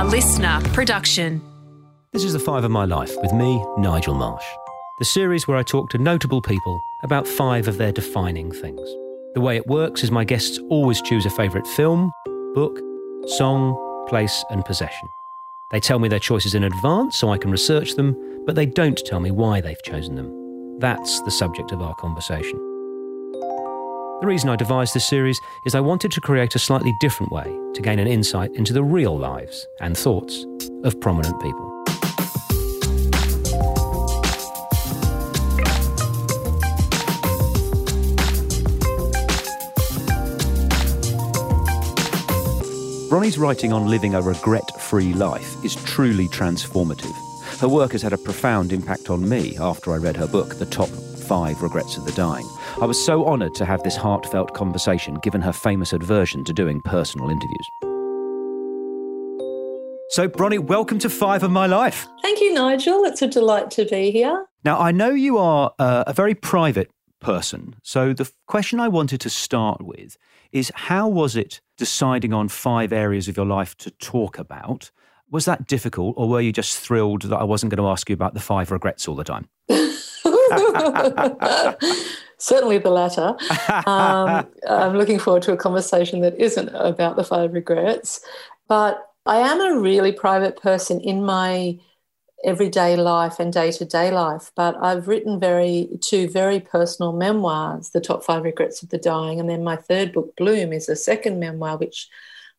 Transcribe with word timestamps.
a 0.00 0.04
listener 0.04 0.58
production. 0.72 1.42
This 2.14 2.24
is 2.24 2.32
The 2.32 2.38
Five 2.38 2.64
of 2.64 2.70
My 2.70 2.86
Life 2.86 3.14
with 3.20 3.34
me, 3.34 3.62
Nigel 3.76 4.14
Marsh. 4.14 4.46
The 4.98 5.04
series 5.04 5.46
where 5.46 5.58
I 5.58 5.62
talk 5.62 5.90
to 5.90 5.98
notable 5.98 6.40
people 6.40 6.80
about 7.02 7.28
five 7.28 7.68
of 7.68 7.76
their 7.76 7.92
defining 7.92 8.50
things. 8.50 8.80
The 9.34 9.42
way 9.42 9.56
it 9.56 9.66
works 9.66 10.02
is 10.02 10.10
my 10.10 10.24
guests 10.24 10.58
always 10.70 11.02
choose 11.02 11.26
a 11.26 11.30
favourite 11.30 11.66
film, 11.66 12.10
book, 12.54 12.80
song, 13.26 13.76
place, 14.08 14.42
and 14.48 14.64
possession. 14.64 15.06
They 15.70 15.80
tell 15.80 15.98
me 15.98 16.08
their 16.08 16.18
choices 16.18 16.54
in 16.54 16.64
advance 16.64 17.18
so 17.18 17.28
I 17.28 17.36
can 17.36 17.50
research 17.50 17.94
them, 17.96 18.16
but 18.46 18.54
they 18.54 18.64
don't 18.64 18.96
tell 19.04 19.20
me 19.20 19.30
why 19.30 19.60
they've 19.60 19.82
chosen 19.82 20.14
them. 20.14 20.78
That's 20.78 21.20
the 21.24 21.30
subject 21.30 21.72
of 21.72 21.82
our 21.82 21.94
conversation. 21.96 22.69
The 24.20 24.26
reason 24.26 24.50
I 24.50 24.56
devised 24.56 24.92
this 24.92 25.08
series 25.08 25.40
is 25.64 25.74
I 25.74 25.80
wanted 25.80 26.12
to 26.12 26.20
create 26.20 26.54
a 26.54 26.58
slightly 26.58 26.92
different 27.00 27.32
way 27.32 27.44
to 27.72 27.80
gain 27.80 27.98
an 27.98 28.06
insight 28.06 28.54
into 28.54 28.74
the 28.74 28.84
real 28.84 29.18
lives 29.18 29.66
and 29.80 29.96
thoughts 29.96 30.44
of 30.84 31.00
prominent 31.00 31.40
people. 31.40 31.70
Bronnie's 43.08 43.38
writing 43.38 43.72
on 43.72 43.88
living 43.88 44.14
a 44.14 44.20
regret 44.20 44.78
free 44.82 45.14
life 45.14 45.64
is 45.64 45.76
truly 45.76 46.28
transformative. 46.28 47.16
Her 47.58 47.68
work 47.68 47.92
has 47.92 48.02
had 48.02 48.12
a 48.12 48.18
profound 48.18 48.74
impact 48.74 49.08
on 49.08 49.26
me 49.26 49.56
after 49.58 49.94
I 49.94 49.96
read 49.96 50.18
her 50.18 50.28
book, 50.28 50.56
The 50.56 50.66
Top 50.66 50.90
Five 51.30 51.62
Regrets 51.62 51.96
of 51.96 52.04
the 52.04 52.10
Dying. 52.10 52.48
I 52.82 52.86
was 52.86 53.00
so 53.00 53.24
honoured 53.24 53.54
to 53.54 53.64
have 53.64 53.84
this 53.84 53.94
heartfelt 53.94 54.52
conversation 54.52 55.14
given 55.14 55.40
her 55.40 55.52
famous 55.52 55.92
aversion 55.92 56.42
to 56.42 56.52
doing 56.52 56.80
personal 56.80 57.30
interviews. 57.30 57.68
So, 60.08 60.26
Bronnie, 60.26 60.58
welcome 60.58 60.98
to 60.98 61.08
Five 61.08 61.44
of 61.44 61.52
My 61.52 61.66
Life. 61.66 62.08
Thank 62.22 62.40
you, 62.40 62.52
Nigel. 62.52 63.04
It's 63.04 63.22
a 63.22 63.28
delight 63.28 63.70
to 63.70 63.84
be 63.84 64.10
here. 64.10 64.44
Now, 64.64 64.80
I 64.80 64.90
know 64.90 65.10
you 65.10 65.38
are 65.38 65.72
uh, 65.78 66.02
a 66.08 66.12
very 66.12 66.34
private 66.34 66.90
person. 67.20 67.76
So, 67.84 68.12
the 68.12 68.28
question 68.48 68.80
I 68.80 68.88
wanted 68.88 69.20
to 69.20 69.30
start 69.30 69.82
with 69.82 70.16
is 70.50 70.72
how 70.74 71.06
was 71.06 71.36
it 71.36 71.60
deciding 71.78 72.32
on 72.32 72.48
five 72.48 72.92
areas 72.92 73.28
of 73.28 73.36
your 73.36 73.46
life 73.46 73.76
to 73.76 73.92
talk 73.92 74.36
about? 74.36 74.90
Was 75.30 75.44
that 75.44 75.68
difficult, 75.68 76.14
or 76.16 76.28
were 76.28 76.40
you 76.40 76.52
just 76.52 76.76
thrilled 76.76 77.22
that 77.22 77.36
I 77.36 77.44
wasn't 77.44 77.70
going 77.70 77.84
to 77.84 77.88
ask 77.88 78.08
you 78.08 78.14
about 78.14 78.34
the 78.34 78.40
five 78.40 78.72
regrets 78.72 79.06
all 79.06 79.14
the 79.14 79.22
time? 79.22 79.48
Certainly 82.38 82.78
the 82.78 82.90
latter. 82.90 83.36
Um, 83.86 84.46
I'm 84.68 84.96
looking 84.96 85.18
forward 85.18 85.42
to 85.42 85.52
a 85.52 85.56
conversation 85.56 86.20
that 86.20 86.40
isn't 86.40 86.68
about 86.74 87.16
the 87.16 87.24
five 87.24 87.52
regrets. 87.52 88.20
But 88.68 89.04
I 89.26 89.38
am 89.38 89.60
a 89.60 89.78
really 89.78 90.12
private 90.12 90.60
person 90.60 91.00
in 91.00 91.24
my 91.24 91.78
everyday 92.44 92.96
life 92.96 93.38
and 93.38 93.52
day 93.52 93.70
to 93.72 93.84
day 93.84 94.10
life. 94.10 94.50
But 94.56 94.76
I've 94.80 95.08
written 95.08 95.38
very 95.38 95.88
two 96.00 96.28
very 96.28 96.60
personal 96.60 97.12
memoirs, 97.12 97.90
The 97.90 98.00
Top 98.00 98.24
Five 98.24 98.44
Regrets 98.44 98.82
of 98.82 98.88
the 98.88 98.98
Dying, 98.98 99.40
and 99.40 99.48
then 99.48 99.62
my 99.62 99.76
third 99.76 100.12
book, 100.12 100.34
Bloom, 100.36 100.72
is 100.72 100.88
a 100.88 100.96
second 100.96 101.38
memoir, 101.38 101.76
which 101.76 102.08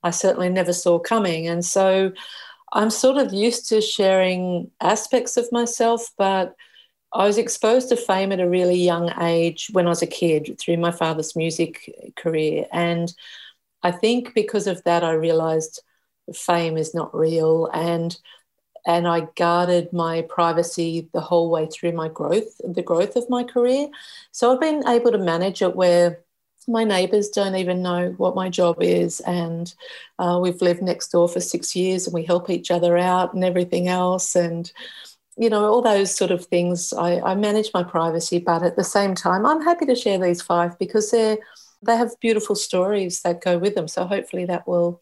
I 0.04 0.12
certainly 0.12 0.50
never 0.50 0.74
saw 0.74 1.00
coming. 1.00 1.48
And 1.48 1.66
so 1.66 2.12
I'm 2.74 2.90
sort 2.90 3.18
of 3.18 3.34
used 3.34 3.68
to 3.70 3.82
sharing 3.82 4.72
aspects 4.80 5.38
of 5.38 5.52
myself, 5.52 6.12
but 6.18 6.56
I 7.14 7.26
was 7.26 7.38
exposed 7.38 7.90
to 7.90 7.96
fame 7.98 8.32
at 8.32 8.40
a 8.40 8.50
really 8.50 8.78
young 8.78 9.12
age 9.22 9.70
when 9.74 9.86
I 9.86 9.90
was 9.90 10.02
a 10.02 10.08
kid 10.08 10.58
through 10.60 10.78
my 10.78 10.92
father's 10.92 11.36
music 11.36 12.14
career. 12.16 12.66
And 12.72 13.14
I 13.84 13.92
think 13.92 14.34
because 14.34 14.68
of 14.68 14.84
that, 14.84 15.04
I 15.04 15.12
realized 15.12 15.82
fame 16.34 16.78
is 16.78 16.94
not 16.94 17.14
real. 17.14 17.68
And 17.74 18.18
and 18.86 19.08
I 19.08 19.28
guarded 19.36 19.94
my 19.94 20.24
privacy 20.24 21.08
the 21.14 21.22
whole 21.22 21.52
way 21.52 21.68
through 21.68 21.92
my 21.92 22.08
growth, 22.08 22.60
the 22.64 22.82
growth 22.82 23.16
of 23.16 23.30
my 23.30 23.44
career. 23.44 23.90
So 24.32 24.52
I've 24.52 24.60
been 24.60 24.88
able 24.88 25.12
to 25.12 25.20
manage 25.20 25.62
it 25.62 25.76
where 25.76 26.24
my 26.68 26.84
neighbours 26.84 27.30
don't 27.30 27.56
even 27.56 27.82
know 27.82 28.14
what 28.18 28.36
my 28.36 28.50
job 28.50 28.82
is, 28.82 29.20
and 29.22 29.74
uh, 30.20 30.40
we've 30.42 30.62
lived 30.62 30.82
next 30.82 31.10
door 31.10 31.28
for 31.28 31.40
six 31.40 31.76
years, 31.76 32.06
and 32.08 32.14
we 32.14 32.24
help 32.24 32.50
each 32.50 32.72
other 32.72 32.98
out 32.98 33.34
and 33.34 33.44
everything 33.44 33.88
else, 33.88 34.36
and 34.36 34.72
you 35.38 35.50
know 35.50 35.66
all 35.66 35.82
those 35.82 36.16
sort 36.16 36.32
of 36.32 36.46
things. 36.46 36.94
I, 36.94 37.20
I 37.22 37.36
manage 37.36 37.72
my 37.74 37.84
privacy, 37.84 38.40
but 38.40 38.64
at 38.64 38.76
the 38.76 38.84
same 38.84 39.16
time, 39.16 39.46
I'm 39.46 39.62
happy 39.62 39.86
to 39.86 39.96
share 39.96 40.20
these 40.20 40.42
five 40.42 40.78
because 40.80 41.12
they're 41.12 41.38
they 41.82 41.98
have 41.98 42.12
beautiful 42.20 42.56
stories 42.56 43.22
that 43.22 43.42
go 43.42 43.58
with 43.58 43.76
them. 43.76 43.88
So 43.88 44.06
hopefully 44.06 44.46
that 44.46 44.68
will 44.68 45.02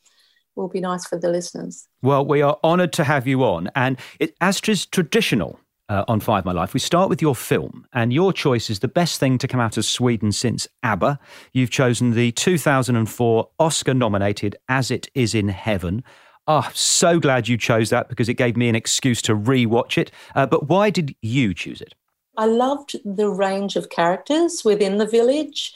will 0.56 0.68
be 0.68 0.80
nice 0.80 1.06
for 1.06 1.18
the 1.18 1.30
listeners. 1.30 1.88
Well, 2.02 2.26
we 2.26 2.42
are 2.42 2.58
honoured 2.64 2.94
to 2.94 3.04
have 3.04 3.28
you 3.28 3.44
on. 3.44 3.70
And 3.76 3.98
it, 4.20 4.36
as 4.42 4.60
traditional 4.60 5.60
uh, 5.88 6.04
on 6.08 6.20
Five 6.20 6.44
My 6.46 6.52
Life, 6.52 6.74
we 6.74 6.80
start 6.80 7.10
with 7.10 7.22
your 7.22 7.36
film. 7.36 7.88
And 7.94 8.12
your 8.12 8.34
choice 8.34 8.70
is 8.70 8.80
the 8.80 8.88
best 8.88 9.20
thing 9.20 9.38
to 9.38 9.48
come 9.48 9.60
out 9.60 9.78
of 9.78 9.86
Sweden 9.86 10.32
since 10.32 10.68
ABBA. 10.84 11.20
You've 11.54 11.70
chosen 11.70 12.12
the 12.12 12.32
2004 12.34 13.50
Oscar 13.60 13.94
nominated 13.94 14.58
As 14.68 14.92
It 14.92 15.10
Is 15.16 15.34
in 15.34 15.48
Heaven. 15.48 16.04
Oh, 16.50 16.68
so 16.74 17.20
glad 17.20 17.48
you 17.48 17.58
chose 17.58 17.92
that 17.92 18.10
because 18.10 18.28
it 18.28 18.34
gave 18.34 18.58
me 18.58 18.68
an 18.70 18.76
excuse 18.76 19.22
to 19.22 19.36
re 19.36 19.66
watch 19.66 19.98
it. 19.98 20.12
Uh, 20.36 20.48
but 20.48 20.68
why 20.68 20.90
did 20.90 21.16
you 21.22 21.54
choose 21.54 21.80
it? 21.80 21.94
I 22.38 22.46
loved 22.46 22.96
the 23.06 23.30
range 23.30 23.76
of 23.76 23.90
characters 23.90 24.64
within 24.66 24.98
the 24.98 25.06
village, 25.06 25.74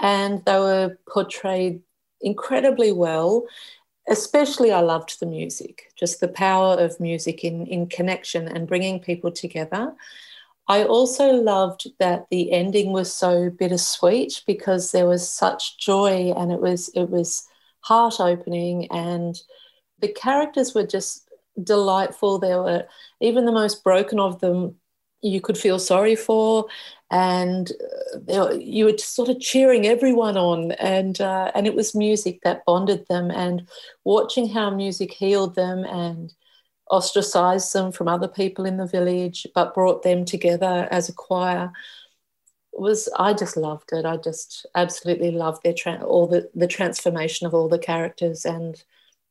and 0.00 0.44
they 0.44 0.58
were 0.58 0.98
portrayed 1.08 1.80
incredibly 2.20 2.92
well 2.92 3.46
especially 4.08 4.72
I 4.72 4.80
loved 4.80 5.18
the 5.20 5.26
music, 5.26 5.92
just 5.96 6.20
the 6.20 6.28
power 6.28 6.78
of 6.78 7.00
music 7.00 7.44
in, 7.44 7.66
in 7.66 7.88
connection 7.88 8.46
and 8.48 8.68
bringing 8.68 9.00
people 9.00 9.32
together. 9.32 9.94
I 10.68 10.84
also 10.84 11.30
loved 11.32 11.88
that 11.98 12.26
the 12.30 12.52
ending 12.52 12.92
was 12.92 13.12
so 13.12 13.50
bittersweet 13.50 14.42
because 14.46 14.90
there 14.90 15.06
was 15.06 15.28
such 15.28 15.78
joy 15.78 16.32
and 16.36 16.50
it 16.50 16.60
was 16.60 16.88
it 16.94 17.08
was 17.08 17.46
heart 17.80 18.18
opening 18.18 18.90
and 18.90 19.40
the 20.00 20.08
characters 20.08 20.74
were 20.74 20.86
just 20.86 21.28
delightful. 21.62 22.38
There 22.38 22.62
were 22.62 22.86
even 23.20 23.46
the 23.46 23.52
most 23.52 23.82
broken 23.82 24.20
of 24.20 24.40
them 24.40 24.76
you 25.22 25.40
could 25.40 25.58
feel 25.58 25.78
sorry 25.78 26.16
for. 26.16 26.66
And 27.10 27.72
uh, 28.28 28.54
you 28.54 28.86
were 28.86 28.98
sort 28.98 29.28
of 29.28 29.40
cheering 29.40 29.86
everyone 29.86 30.36
on. 30.36 30.72
And 30.72 31.20
uh, 31.20 31.50
and 31.54 31.66
it 31.66 31.74
was 31.74 31.94
music 31.94 32.40
that 32.42 32.64
bonded 32.66 33.06
them 33.08 33.30
and 33.30 33.68
watching 34.04 34.48
how 34.48 34.70
music 34.70 35.12
healed 35.12 35.54
them 35.54 35.84
and 35.84 36.32
ostracized 36.90 37.72
them 37.72 37.90
from 37.90 38.06
other 38.06 38.28
people 38.28 38.64
in 38.64 38.76
the 38.76 38.86
village 38.86 39.44
but 39.56 39.74
brought 39.74 40.04
them 40.04 40.24
together 40.24 40.86
as 40.92 41.08
a 41.08 41.12
choir 41.12 41.72
was 42.78 43.08
I 43.18 43.32
just 43.32 43.56
loved 43.56 43.92
it. 43.92 44.04
I 44.04 44.16
just 44.16 44.66
absolutely 44.74 45.30
loved 45.30 45.62
their 45.62 45.74
tra- 45.74 46.04
all 46.04 46.26
the 46.26 46.48
the 46.54 46.66
transformation 46.66 47.46
of 47.46 47.54
all 47.54 47.68
the 47.68 47.78
characters. 47.78 48.44
And 48.44 48.82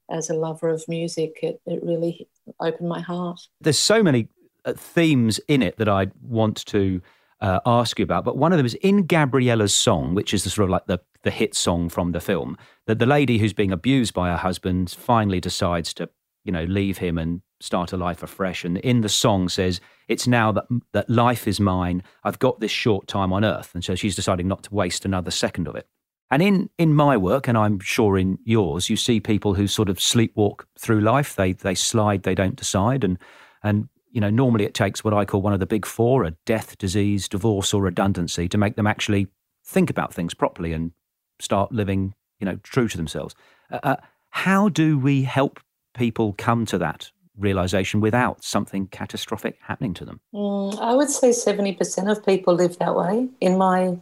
as 0.10 0.30
a 0.30 0.34
lover 0.34 0.70
of 0.70 0.84
music 0.88 1.40
it, 1.42 1.60
it 1.66 1.84
really 1.84 2.28
opened 2.60 2.90
my 2.90 3.02
heart 3.02 3.40
there's 3.62 3.80
so 3.80 4.04
many 4.04 4.28
uh, 4.66 4.74
themes 4.74 5.40
in 5.48 5.62
it 5.62 5.78
that 5.78 5.88
I 5.88 6.08
want 6.22 6.66
to 6.68 7.02
uh, 7.42 7.60
ask 7.66 8.00
you 8.00 8.04
about. 8.04 8.26
But 8.26 8.38
one 8.38 8.52
of 8.52 8.58
them 8.58 8.66
is 8.66 8.74
in 8.76 9.06
Gabriella's 9.06 9.76
song, 9.76 10.16
which 10.16 10.34
is 10.34 10.44
the 10.44 10.50
sort 10.50 10.64
of 10.66 10.70
like 10.72 10.88
the, 10.88 11.00
the 11.24 11.32
hit 11.32 11.56
song 11.56 11.90
from 11.90 12.12
the 12.12 12.20
film, 12.20 12.58
that 12.88 13.00
the 13.00 13.06
lady 13.06 13.38
who's 13.38 13.54
being 13.54 13.72
abused 13.72 14.14
by 14.14 14.30
her 14.30 14.38
husband 14.38 14.90
finally 14.90 15.40
decides 15.40 15.94
to, 15.96 16.10
you 16.44 16.52
know, 16.52 16.64
leave 16.64 16.98
him 16.98 17.18
and 17.18 17.42
start 17.60 17.94
a 17.94 17.98
life 17.98 18.24
afresh. 18.24 18.66
And 18.66 18.78
in 18.78 19.02
the 19.02 19.10
song 19.10 19.50
says, 19.50 19.80
it's 20.08 20.28
now 20.28 20.52
that, 20.52 20.66
that 20.94 21.10
life 21.10 21.48
is 21.48 21.60
mine. 21.60 22.04
I've 22.24 22.40
got 22.40 22.60
this 22.60 22.72
short 22.72 23.08
time 23.08 23.34
on 23.34 23.46
earth. 23.46 23.72
And 23.74 23.84
so 23.84 23.96
she's 23.96 24.16
deciding 24.16 24.48
not 24.48 24.64
to 24.64 24.74
waste 24.74 25.06
another 25.06 25.32
second 25.32 25.68
of 25.68 25.76
it. 25.76 25.88
And 26.32 26.42
in, 26.42 26.70
in 26.78 26.94
my 26.94 27.18
work, 27.18 27.48
and 27.48 27.58
I'm 27.58 27.80
sure 27.80 28.18
in 28.18 28.40
yours, 28.44 28.90
you 28.90 28.98
see 28.98 29.20
people 29.20 29.54
who 29.54 29.68
sort 29.68 29.90
of 29.90 29.98
sleepwalk 29.98 30.66
through 30.80 31.02
life. 31.02 31.36
They, 31.36 31.54
they 31.54 31.76
slide, 31.76 32.24
they 32.24 32.36
don't 32.36 32.56
decide. 32.56 33.04
And, 33.04 33.20
and 33.64 33.90
you 34.12 34.22
know, 34.22 34.30
normally 34.30 34.66
it 34.66 34.74
takes 34.74 35.04
what 35.04 35.14
I 35.14 35.26
call 35.26 35.42
one 35.42 35.54
of 35.54 35.60
the 35.60 35.66
big 35.66 35.86
four 35.86 36.24
a 36.24 36.32
death, 36.46 36.78
disease, 36.78 37.28
divorce, 37.28 37.74
or 37.74 37.82
redundancy 37.82 38.48
to 38.48 38.58
make 38.58 38.76
them 38.76 38.88
actually 38.88 39.28
think 39.64 39.90
about 39.90 40.14
things 40.14 40.34
properly 40.34 40.74
and 40.74 40.92
start 41.40 41.72
living, 41.72 42.14
you 42.40 42.46
know, 42.46 42.58
true 42.64 42.88
to 42.88 42.98
themselves. 42.98 43.36
Uh, 43.72 43.80
uh, 43.84 43.96
how 44.30 44.70
do 44.70 44.98
we 44.98 45.24
help 45.24 45.60
people 45.94 46.34
come 46.38 46.66
to 46.66 46.78
that 46.78 47.12
realization 47.38 48.00
without 48.00 48.44
something 48.44 48.88
catastrophic 48.88 49.58
happening 49.62 49.94
to 49.94 50.06
them? 50.06 50.20
Mm, 50.34 50.80
I 50.80 50.94
would 50.94 51.10
say 51.10 51.30
70% 51.30 52.10
of 52.10 52.26
people 52.26 52.54
live 52.54 52.78
that 52.80 52.96
way 52.96 53.28
in 53.42 53.58
my 53.58 53.98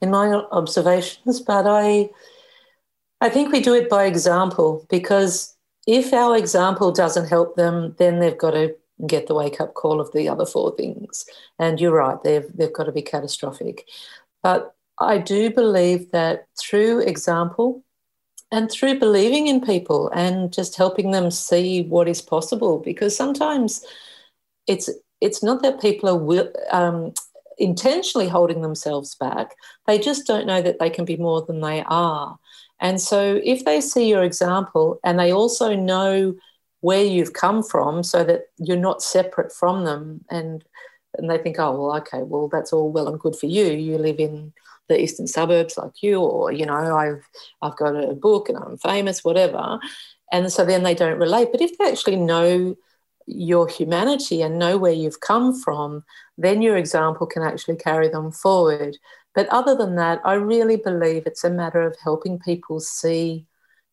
in 0.00 0.10
my 0.10 0.28
observations, 0.52 1.40
but 1.40 1.66
I 1.66 2.10
I 3.20 3.30
think 3.30 3.52
we 3.52 3.60
do 3.60 3.74
it 3.74 3.88
by 3.88 4.04
example 4.04 4.86
because 4.90 5.56
if 5.86 6.12
our 6.12 6.36
example 6.36 6.92
doesn't 6.92 7.28
help 7.28 7.56
them, 7.56 7.94
then 7.98 8.18
they've 8.18 8.36
got 8.36 8.52
to 8.52 8.74
get 9.06 9.26
the 9.26 9.34
wake 9.34 9.60
up 9.60 9.74
call 9.74 10.00
of 10.00 10.12
the 10.12 10.28
other 10.28 10.46
four 10.46 10.74
things. 10.76 11.24
And 11.58 11.80
you're 11.80 11.92
right, 11.92 12.22
they've, 12.22 12.46
they've 12.54 12.72
got 12.72 12.84
to 12.84 12.92
be 12.92 13.02
catastrophic. 13.02 13.88
But 14.42 14.74
I 14.98 15.18
do 15.18 15.50
believe 15.50 16.10
that 16.12 16.46
through 16.58 17.00
example 17.00 17.82
and 18.52 18.70
through 18.70 18.98
believing 18.98 19.48
in 19.48 19.60
people 19.60 20.08
and 20.10 20.52
just 20.52 20.76
helping 20.76 21.10
them 21.10 21.30
see 21.30 21.82
what 21.82 22.08
is 22.08 22.22
possible 22.22 22.78
because 22.78 23.16
sometimes 23.16 23.84
it's 24.66 24.88
it's 25.20 25.42
not 25.42 25.62
that 25.62 25.80
people 25.80 26.08
are 26.08 26.18
will, 26.18 26.52
um, 26.70 27.14
intentionally 27.58 28.28
holding 28.28 28.62
themselves 28.62 29.14
back 29.14 29.54
they 29.86 29.98
just 29.98 30.26
don't 30.26 30.46
know 30.46 30.62
that 30.62 30.78
they 30.78 30.90
can 30.90 31.04
be 31.04 31.16
more 31.16 31.42
than 31.42 31.60
they 31.60 31.82
are. 31.86 32.38
And 32.80 33.00
so 33.00 33.40
if 33.44 33.64
they 33.64 33.80
see 33.80 34.08
your 34.08 34.24
example 34.24 34.98
and 35.04 35.18
they 35.18 35.32
also 35.32 35.74
know 35.74 36.34
where 36.80 37.04
you've 37.04 37.32
come 37.32 37.62
from 37.62 38.02
so 38.02 38.24
that 38.24 38.42
you're 38.58 38.76
not 38.76 39.02
separate 39.02 39.52
from 39.52 39.84
them 39.84 40.24
and 40.30 40.64
and 41.16 41.30
they 41.30 41.38
think 41.38 41.58
oh 41.58 41.72
well 41.72 41.96
okay 41.96 42.22
well 42.22 42.48
that's 42.48 42.72
all 42.72 42.90
well 42.90 43.08
and 43.08 43.20
good 43.20 43.36
for 43.36 43.46
you. 43.46 43.66
You 43.66 43.98
live 43.98 44.18
in 44.18 44.52
the 44.88 45.00
eastern 45.00 45.26
suburbs 45.26 45.78
like 45.78 46.02
you 46.02 46.20
or 46.20 46.52
you 46.52 46.66
know 46.66 46.74
i've 46.74 47.26
i've 47.62 47.76
got 47.76 47.96
a 47.96 48.12
book 48.12 48.50
and 48.50 48.58
i'm 48.58 48.76
famous 48.78 49.24
whatever. 49.24 49.78
And 50.32 50.52
so 50.52 50.64
then 50.64 50.82
they 50.82 50.94
don't 50.94 51.18
relate. 51.18 51.48
But 51.52 51.60
if 51.60 51.78
they 51.78 51.88
actually 51.88 52.16
know 52.16 52.74
your 53.26 53.68
humanity 53.68 54.42
and 54.42 54.58
know 54.58 54.76
where 54.76 54.92
you've 54.92 55.20
come 55.20 55.58
from 55.58 56.04
then 56.36 56.62
your 56.62 56.76
example 56.76 57.26
can 57.26 57.42
actually 57.42 57.76
carry 57.76 58.08
them 58.08 58.30
forward 58.30 58.96
but 59.34 59.48
other 59.48 59.74
than 59.74 59.96
that 59.96 60.20
i 60.24 60.34
really 60.34 60.76
believe 60.76 61.26
it's 61.26 61.44
a 61.44 61.50
matter 61.50 61.82
of 61.82 61.96
helping 62.02 62.38
people 62.38 62.80
see 62.80 63.46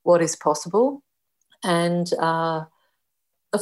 what 0.03 0.21
is 0.21 0.35
possible 0.35 1.03
and 1.63 2.11
uh, 2.19 2.65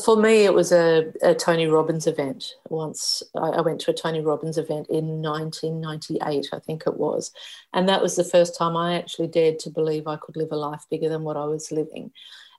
for 0.03 0.15
me, 0.15 0.45
it 0.45 0.53
was 0.53 0.71
a, 0.71 1.11
a, 1.23 1.33
Tony 1.33 1.65
Robbins 1.65 2.05
event. 2.05 2.53
Once 2.69 3.23
I, 3.35 3.49
I, 3.49 3.61
went 3.61 3.81
to 3.81 3.91
a 3.91 3.93
Tony 3.93 4.21
Robbins 4.21 4.59
event 4.59 4.87
in 4.87 5.21
1998, 5.23 6.49
I 6.53 6.59
think 6.59 6.83
it 6.85 6.95
was. 6.95 7.31
And 7.73 7.89
that 7.89 8.01
was 8.01 8.15
the 8.15 8.23
first 8.23 8.55
time 8.55 8.77
I 8.77 8.95
actually 8.95 9.27
dared 9.27 9.57
to 9.59 9.71
believe 9.71 10.05
I 10.05 10.17
could 10.17 10.37
live 10.37 10.51
a 10.51 10.55
life 10.55 10.85
bigger 10.91 11.09
than 11.09 11.23
what 11.23 11.37
I 11.37 11.45
was 11.45 11.71
living. 11.71 12.11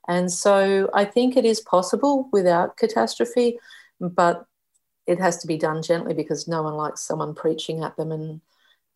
And 0.08 0.32
so 0.32 0.91
I 0.94 1.05
think 1.05 1.37
it 1.37 1.44
is 1.44 1.61
possible 1.61 2.29
without 2.32 2.76
catastrophe, 2.76 3.58
but 4.00 4.47
it 5.06 5.19
has 5.19 5.38
to 5.38 5.47
be 5.47 5.56
done 5.56 5.82
gently 5.82 6.14
because 6.14 6.49
no 6.49 6.62
one 6.62 6.75
likes 6.75 7.02
someone 7.02 7.35
preaching 7.35 7.82
at 7.82 7.97
them 7.97 8.12
and 8.12 8.41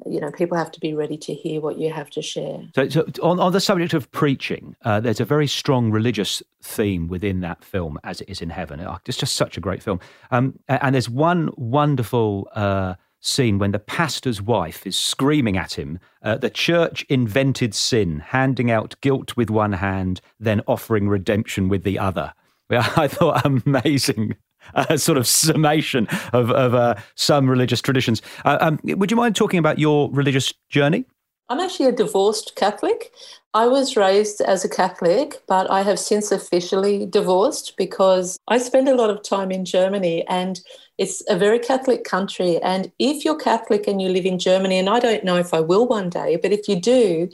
you 0.07 0.21
know 0.21 0.31
people 0.33 0.57
have 0.57 0.73
to 0.73 0.81
be 0.81 0.93
ready 0.93 1.17
to 1.17 1.33
hear 1.33 1.61
what 1.61 1.79
you 1.79 1.93
have 1.93 2.11
to 2.11 2.21
share. 2.21 2.63
So, 2.75 2.89
so 2.89 3.07
on, 3.23 3.39
on 3.39 3.53
the 3.53 3.61
subject 3.61 3.95
of 3.95 4.11
preaching 4.11 4.75
uh, 4.83 5.01
there's 5.01 5.21
a 5.21 5.25
very 5.25 5.47
strong 5.47 5.91
religious 5.91 6.43
theme 6.63 7.07
within 7.07 7.41
that 7.41 7.65
film 7.65 7.99
as 8.03 8.21
it 8.21 8.29
is 8.29 8.41
in 8.41 8.51
heaven. 8.51 8.81
It's 9.07 9.17
just 9.17 9.37
such 9.37 9.57
a 9.57 9.61
great 9.61 9.83
film. 9.83 10.01
Um, 10.31 10.59
and 10.69 10.95
there's 10.95 11.09
one 11.09 11.51
wonderful 11.57 12.49
uh, 12.55 12.95
scene 13.25 13.59
when 13.59 13.73
the 13.73 13.79
pastor's 13.79 14.41
wife 14.41 14.87
is 14.87 14.97
screaming 14.97 15.57
at 15.57 15.79
him 15.79 15.99
uh, 16.23 16.37
the 16.37 16.51
church 16.51 17.05
invented 17.09 17.75
sin 17.75 18.21
handing 18.21 18.71
out 18.71 18.95
guilt 19.01 19.37
with 19.37 19.51
one 19.51 19.73
hand 19.73 20.21
then 20.39 20.61
offering 20.67 21.09
redemption 21.09 21.69
with 21.69 21.83
the 21.85 21.99
other 21.99 22.33
I 22.71 23.09
thought 23.09 23.45
amazing 23.45 24.37
a 24.75 24.99
sort 24.99 25.19
of 25.19 25.27
summation 25.27 26.07
of, 26.33 26.51
of 26.51 26.75
uh, 26.75 26.95
some 27.15 27.49
religious 27.49 27.81
traditions. 27.81 28.23
Uh, 28.45 28.59
um, 28.61 28.79
would 28.85 29.11
you 29.11 29.17
mind 29.17 29.37
talking 29.37 29.59
about 29.59 29.79
your 29.79 30.11
religious 30.13 30.53
journey? 30.71 31.05
I'm 31.49 31.61
actually 31.61 31.87
a 31.87 31.93
divorced 31.93 32.57
Catholic. 32.57 33.13
I 33.57 33.69
was 33.69 33.97
raised 33.97 34.41
as 34.41 34.65
a 34.65 34.69
Catholic, 34.69 35.41
but 35.47 35.71
I 35.71 35.83
have 35.83 36.01
since 36.01 36.33
officially 36.33 37.07
divorced 37.07 37.77
because 37.77 38.37
I 38.49 38.59
spend 38.59 38.89
a 38.89 38.97
lot 38.97 39.11
of 39.11 39.23
time 39.23 39.53
in 39.53 39.65
Germany 39.65 40.27
and 40.27 40.61
it's 40.99 41.23
a 41.29 41.39
very 41.39 41.61
Catholic 41.61 42.03
country. 42.03 42.61
And 42.63 42.91
if 42.99 43.25
you're 43.25 43.39
Catholic 43.39 43.87
and 43.87 44.03
you 44.03 44.09
live 44.09 44.27
in 44.27 44.41
Germany, 44.41 44.79
and 44.79 44.89
I 44.89 44.99
don't 44.99 45.23
know 45.23 45.37
if 45.37 45.55
I 45.55 45.61
will 45.61 45.87
one 45.87 46.11
day, 46.11 46.37
but 46.37 46.51
if 46.51 46.69
you 46.69 46.81
do, 46.81 47.29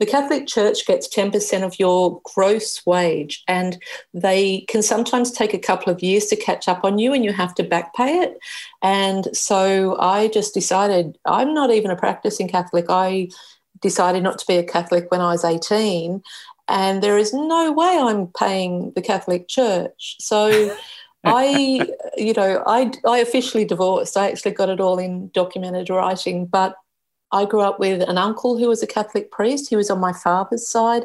the 0.00 0.06
Catholic 0.06 0.46
Church 0.46 0.86
gets 0.86 1.14
10% 1.14 1.62
of 1.62 1.78
your 1.78 2.22
gross 2.34 2.84
wage. 2.86 3.44
And 3.46 3.78
they 4.14 4.64
can 4.68 4.82
sometimes 4.82 5.30
take 5.30 5.52
a 5.52 5.58
couple 5.58 5.92
of 5.92 6.02
years 6.02 6.26
to 6.26 6.36
catch 6.36 6.68
up 6.68 6.84
on 6.84 6.98
you 6.98 7.12
and 7.12 7.22
you 7.22 7.32
have 7.32 7.54
to 7.54 7.62
back 7.62 7.94
pay 7.94 8.18
it. 8.18 8.38
And 8.82 9.28
so 9.36 9.98
I 10.00 10.28
just 10.28 10.54
decided 10.54 11.18
I'm 11.26 11.52
not 11.52 11.70
even 11.70 11.90
a 11.90 11.96
practicing 11.96 12.48
Catholic. 12.48 12.86
I 12.88 13.28
decided 13.80 14.22
not 14.22 14.38
to 14.38 14.46
be 14.46 14.56
a 14.56 14.64
Catholic 14.64 15.10
when 15.10 15.20
I 15.20 15.32
was 15.32 15.44
18. 15.44 16.22
And 16.68 17.02
there 17.02 17.18
is 17.18 17.32
no 17.32 17.72
way 17.72 17.98
I'm 17.98 18.28
paying 18.28 18.92
the 18.94 19.02
Catholic 19.02 19.48
Church. 19.48 20.16
So 20.18 20.76
I, 21.24 21.88
you 22.16 22.32
know, 22.32 22.62
I, 22.66 22.90
I 23.06 23.18
officially 23.18 23.64
divorced. 23.64 24.16
I 24.16 24.30
actually 24.30 24.52
got 24.52 24.68
it 24.68 24.80
all 24.80 24.98
in 24.98 25.28
documented 25.34 25.90
writing, 25.90 26.46
but 26.46 26.76
I 27.32 27.44
grew 27.44 27.60
up 27.60 27.80
with 27.80 28.02
an 28.02 28.18
uncle 28.18 28.56
who 28.56 28.68
was 28.68 28.82
a 28.82 28.86
Catholic 28.86 29.30
priest. 29.30 29.68
He 29.68 29.76
was 29.76 29.90
on 29.90 29.98
my 29.98 30.12
father's 30.12 30.68
side. 30.68 31.04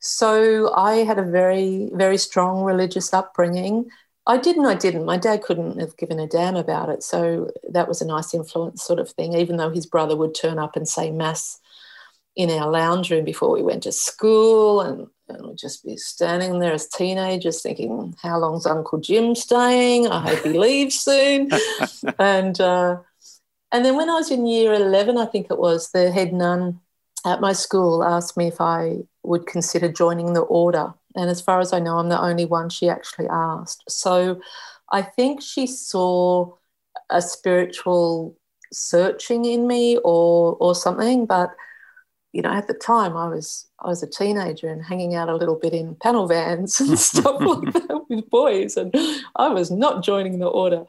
So 0.00 0.72
I 0.74 0.96
had 0.96 1.18
a 1.18 1.22
very, 1.22 1.90
very 1.92 2.18
strong 2.18 2.62
religious 2.62 3.12
upbringing. 3.12 3.90
I 4.26 4.36
didn't, 4.36 4.66
I 4.66 4.74
didn't. 4.74 5.04
My 5.04 5.16
dad 5.16 5.42
couldn't 5.42 5.80
have 5.80 5.96
given 5.96 6.18
a 6.20 6.26
damn 6.26 6.56
about 6.56 6.88
it. 6.88 7.02
So 7.02 7.50
that 7.70 7.88
was 7.88 8.00
a 8.00 8.06
nice 8.06 8.34
influence, 8.34 8.82
sort 8.82 8.98
of 8.98 9.10
thing, 9.10 9.34
even 9.34 9.56
though 9.56 9.70
his 9.70 9.86
brother 9.86 10.16
would 10.16 10.34
turn 10.34 10.58
up 10.58 10.76
and 10.76 10.86
say 10.86 11.10
Mass 11.10 11.58
in 12.38 12.50
our 12.50 12.70
lounge 12.70 13.10
room 13.10 13.24
before 13.24 13.50
we 13.50 13.62
went 13.62 13.82
to 13.82 13.92
school. 13.92 14.80
And 14.80 15.08
and 15.28 15.46
we'd 15.46 15.58
just 15.58 15.84
be 15.84 15.98
standing 15.98 16.58
there 16.58 16.72
as 16.72 16.88
teenagers 16.88 17.60
thinking, 17.60 18.14
how 18.22 18.38
long's 18.38 18.64
Uncle 18.64 18.98
Jim 18.98 19.34
staying? 19.34 20.06
I 20.06 20.20
hope 20.20 20.42
he 20.42 20.58
leaves 20.58 20.98
soon. 20.98 21.50
and 22.18 22.58
uh, 22.58 22.96
and 23.70 23.84
then 23.84 23.96
when 23.96 24.08
I 24.08 24.14
was 24.14 24.30
in 24.30 24.46
year 24.46 24.72
11, 24.72 25.18
I 25.18 25.26
think 25.26 25.48
it 25.50 25.58
was, 25.58 25.90
the 25.90 26.10
head 26.10 26.32
nun 26.32 26.80
at 27.26 27.42
my 27.42 27.52
school 27.52 28.02
asked 28.02 28.38
me 28.38 28.46
if 28.46 28.58
I 28.58 29.00
would 29.22 29.46
consider 29.46 29.92
joining 29.92 30.32
the 30.32 30.40
order. 30.40 30.94
And 31.14 31.28
as 31.28 31.42
far 31.42 31.60
as 31.60 31.74
I 31.74 31.78
know, 31.78 31.98
I'm 31.98 32.08
the 32.08 32.18
only 32.18 32.46
one 32.46 32.70
she 32.70 32.88
actually 32.88 33.28
asked. 33.28 33.84
So 33.90 34.40
I 34.90 35.02
think 35.02 35.42
she 35.42 35.66
saw 35.66 36.54
a 37.10 37.20
spiritual 37.20 38.38
searching 38.72 39.44
in 39.44 39.66
me 39.66 39.98
or 39.98 40.56
or 40.60 40.74
something, 40.74 41.26
but 41.26 41.50
you 42.32 42.42
know, 42.42 42.52
at 42.52 42.66
the 42.68 42.74
time 42.74 43.16
I 43.16 43.28
was 43.28 43.66
I 43.80 43.88
was 43.88 44.02
a 44.02 44.06
teenager 44.06 44.68
and 44.68 44.84
hanging 44.84 45.14
out 45.14 45.28
a 45.28 45.36
little 45.36 45.54
bit 45.54 45.72
in 45.72 45.94
panel 45.96 46.26
vans 46.26 46.80
and 46.80 46.98
stuff 47.10 47.40
like 47.40 47.72
that 47.72 48.04
with 48.08 48.28
boys, 48.28 48.76
and 48.76 48.94
I 49.36 49.48
was 49.48 49.70
not 49.70 50.04
joining 50.04 50.38
the 50.38 50.46
order. 50.46 50.84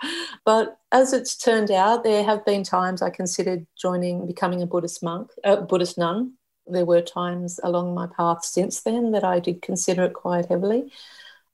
But 0.46 0.78
as 0.92 1.14
it's 1.14 1.38
turned 1.38 1.72
out, 1.72 2.04
there 2.04 2.24
have 2.24 2.46
been 2.46 2.64
times 2.64 3.02
I 3.02 3.10
considered 3.10 3.66
joining, 3.80 4.28
becoming 4.28 4.62
a 4.62 4.66
Buddhist 4.66 5.02
monk, 5.02 5.32
a 5.44 5.50
uh, 5.50 5.62
Buddhist 5.62 5.98
nun. 5.98 6.34
There 6.68 6.86
were 6.86 7.02
times 7.02 7.60
along 7.64 7.96
my 7.96 8.08
path 8.08 8.44
since 8.44 8.82
then 8.82 9.12
that 9.12 9.24
I 9.24 9.40
did 9.40 9.62
consider 9.62 10.04
it 10.04 10.14
quite 10.14 10.48
heavily, 10.48 10.92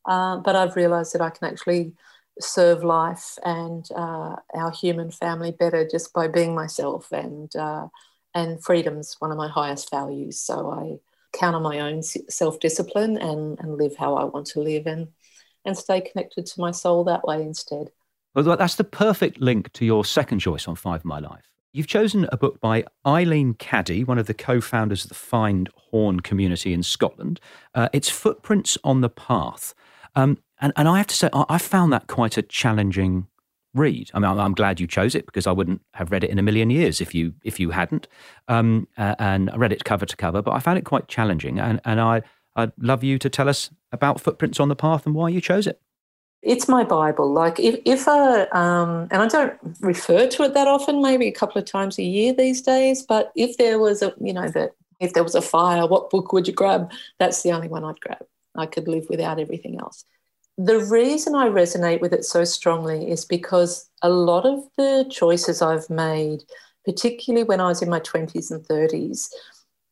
uh, 0.05 0.37
but 0.37 0.55
I've 0.55 0.75
realised 0.75 1.13
that 1.13 1.21
I 1.21 1.29
can 1.29 1.47
actually 1.47 1.93
serve 2.39 2.83
life 2.83 3.37
and 3.45 3.87
uh, 3.95 4.35
our 4.53 4.71
human 4.71 5.11
family 5.11 5.51
better 5.51 5.87
just 5.87 6.13
by 6.13 6.27
being 6.27 6.53
myself 6.53 7.11
and 7.11 7.55
uh, 7.55 7.87
and 8.35 8.61
freedom's 8.63 9.15
one 9.19 9.31
of 9.31 9.37
my 9.37 9.47
highest 9.47 9.89
values. 9.89 10.39
So 10.39 10.69
I 10.69 10.99
count 11.35 11.55
on 11.55 11.63
my 11.63 11.79
own 11.79 12.03
self 12.03 12.59
discipline 12.59 13.17
and, 13.17 13.57
and 13.59 13.77
live 13.77 13.95
how 13.95 14.15
I 14.15 14.25
want 14.25 14.45
to 14.47 14.59
live 14.59 14.85
and, 14.85 15.07
and 15.63 15.75
stay 15.75 16.01
connected 16.01 16.45
to 16.45 16.61
my 16.61 16.71
soul 16.71 17.05
that 17.05 17.25
way 17.25 17.41
instead. 17.41 17.89
Well, 18.35 18.57
that's 18.57 18.75
the 18.75 18.83
perfect 18.83 19.39
link 19.39 19.71
to 19.73 19.85
your 19.85 20.03
second 20.03 20.39
choice 20.39 20.67
on 20.67 20.75
Five 20.75 20.99
of 20.99 21.05
My 21.05 21.19
Life. 21.19 21.49
You've 21.71 21.87
chosen 21.87 22.27
a 22.31 22.37
book 22.37 22.59
by 22.59 22.85
Eileen 23.05 23.53
Caddy, 23.53 24.03
one 24.03 24.17
of 24.17 24.27
the 24.27 24.33
co 24.33 24.61
founders 24.61 25.05
of 25.05 25.09
the 25.09 25.15
Findhorn 25.15 26.21
community 26.21 26.73
in 26.73 26.83
Scotland. 26.83 27.39
Uh, 27.73 27.89
it's 27.93 28.09
Footprints 28.09 28.77
on 28.83 29.01
the 29.01 29.09
Path. 29.09 29.73
Um, 30.15 30.37
and, 30.61 30.71
and 30.75 30.87
I 30.87 30.97
have 30.97 31.07
to 31.07 31.15
say, 31.15 31.29
I, 31.33 31.45
I 31.49 31.57
found 31.57 31.91
that 31.93 32.07
quite 32.07 32.37
a 32.37 32.41
challenging 32.41 33.27
read. 33.75 34.09
I 34.13 34.19
mean, 34.19 34.39
I'm, 34.39 34.53
glad 34.53 34.79
you 34.79 34.87
chose 34.87 35.13
it 35.15 35.25
because 35.25 35.45
I 35.45 35.51
wouldn't 35.51 35.81
have 35.93 36.11
read 36.11 36.23
it 36.23 36.29
in 36.29 36.39
a 36.39 36.43
million 36.43 36.69
years 36.69 37.01
if 37.01 37.13
you 37.13 37.33
if 37.43 37.59
you 37.59 37.71
hadn't. 37.71 38.07
Um, 38.47 38.87
uh, 38.97 39.15
and 39.19 39.49
I 39.49 39.57
read 39.57 39.73
it 39.73 39.83
cover 39.83 40.05
to 40.05 40.15
cover, 40.15 40.41
but 40.41 40.51
I 40.51 40.59
found 40.59 40.77
it 40.77 40.85
quite 40.85 41.07
challenging. 41.07 41.59
And 41.59 41.81
and 41.85 41.99
I 41.99 42.21
I'd 42.55 42.71
love 42.79 43.03
you 43.03 43.19
to 43.19 43.29
tell 43.29 43.49
us 43.49 43.69
about 43.91 44.21
Footprints 44.21 44.59
on 44.59 44.69
the 44.69 44.75
Path 44.75 45.05
and 45.05 45.13
why 45.13 45.29
you 45.29 45.41
chose 45.41 45.67
it. 45.67 45.81
It's 46.41 46.67
my 46.67 46.83
Bible. 46.83 47.31
Like 47.31 47.59
if 47.59 47.79
if 47.85 48.07
I 48.07 48.43
um, 48.47 49.07
and 49.11 49.21
I 49.21 49.27
don't 49.27 49.57
refer 49.81 50.27
to 50.27 50.43
it 50.43 50.53
that 50.53 50.67
often, 50.67 51.01
maybe 51.01 51.27
a 51.27 51.31
couple 51.31 51.59
of 51.59 51.65
times 51.65 51.99
a 51.99 52.03
year 52.03 52.33
these 52.33 52.61
days. 52.61 53.03
But 53.03 53.31
if 53.35 53.57
there 53.57 53.79
was 53.79 54.01
a 54.01 54.13
you 54.21 54.33
know 54.33 54.49
that 54.49 54.71
if 54.99 55.13
there 55.13 55.23
was 55.23 55.35
a 55.35 55.41
fire, 55.41 55.87
what 55.87 56.09
book 56.09 56.31
would 56.33 56.47
you 56.47 56.53
grab? 56.53 56.91
That's 57.19 57.41
the 57.43 57.51
only 57.51 57.67
one 57.67 57.83
I'd 57.83 57.99
grab. 57.99 58.25
I 58.55 58.67
could 58.67 58.87
live 58.87 59.07
without 59.09 59.39
everything 59.39 59.79
else. 59.79 60.05
The 60.57 60.79
reason 60.79 61.35
I 61.35 61.47
resonate 61.47 61.99
with 61.99 62.13
it 62.13 62.23
so 62.23 62.45
strongly 62.45 63.11
is 63.11 63.25
because 63.25 63.89
a 64.01 64.09
lot 64.09 64.45
of 64.45 64.63
the 64.77 65.05
choices 65.11 65.61
I've 65.61 65.89
made, 65.89 66.43
particularly 66.85 67.43
when 67.43 67.59
I 67.59 67.67
was 67.67 67.81
in 67.81 67.89
my 67.89 67.99
20s 67.99 68.51
and 68.51 68.65
30s, 68.65 69.27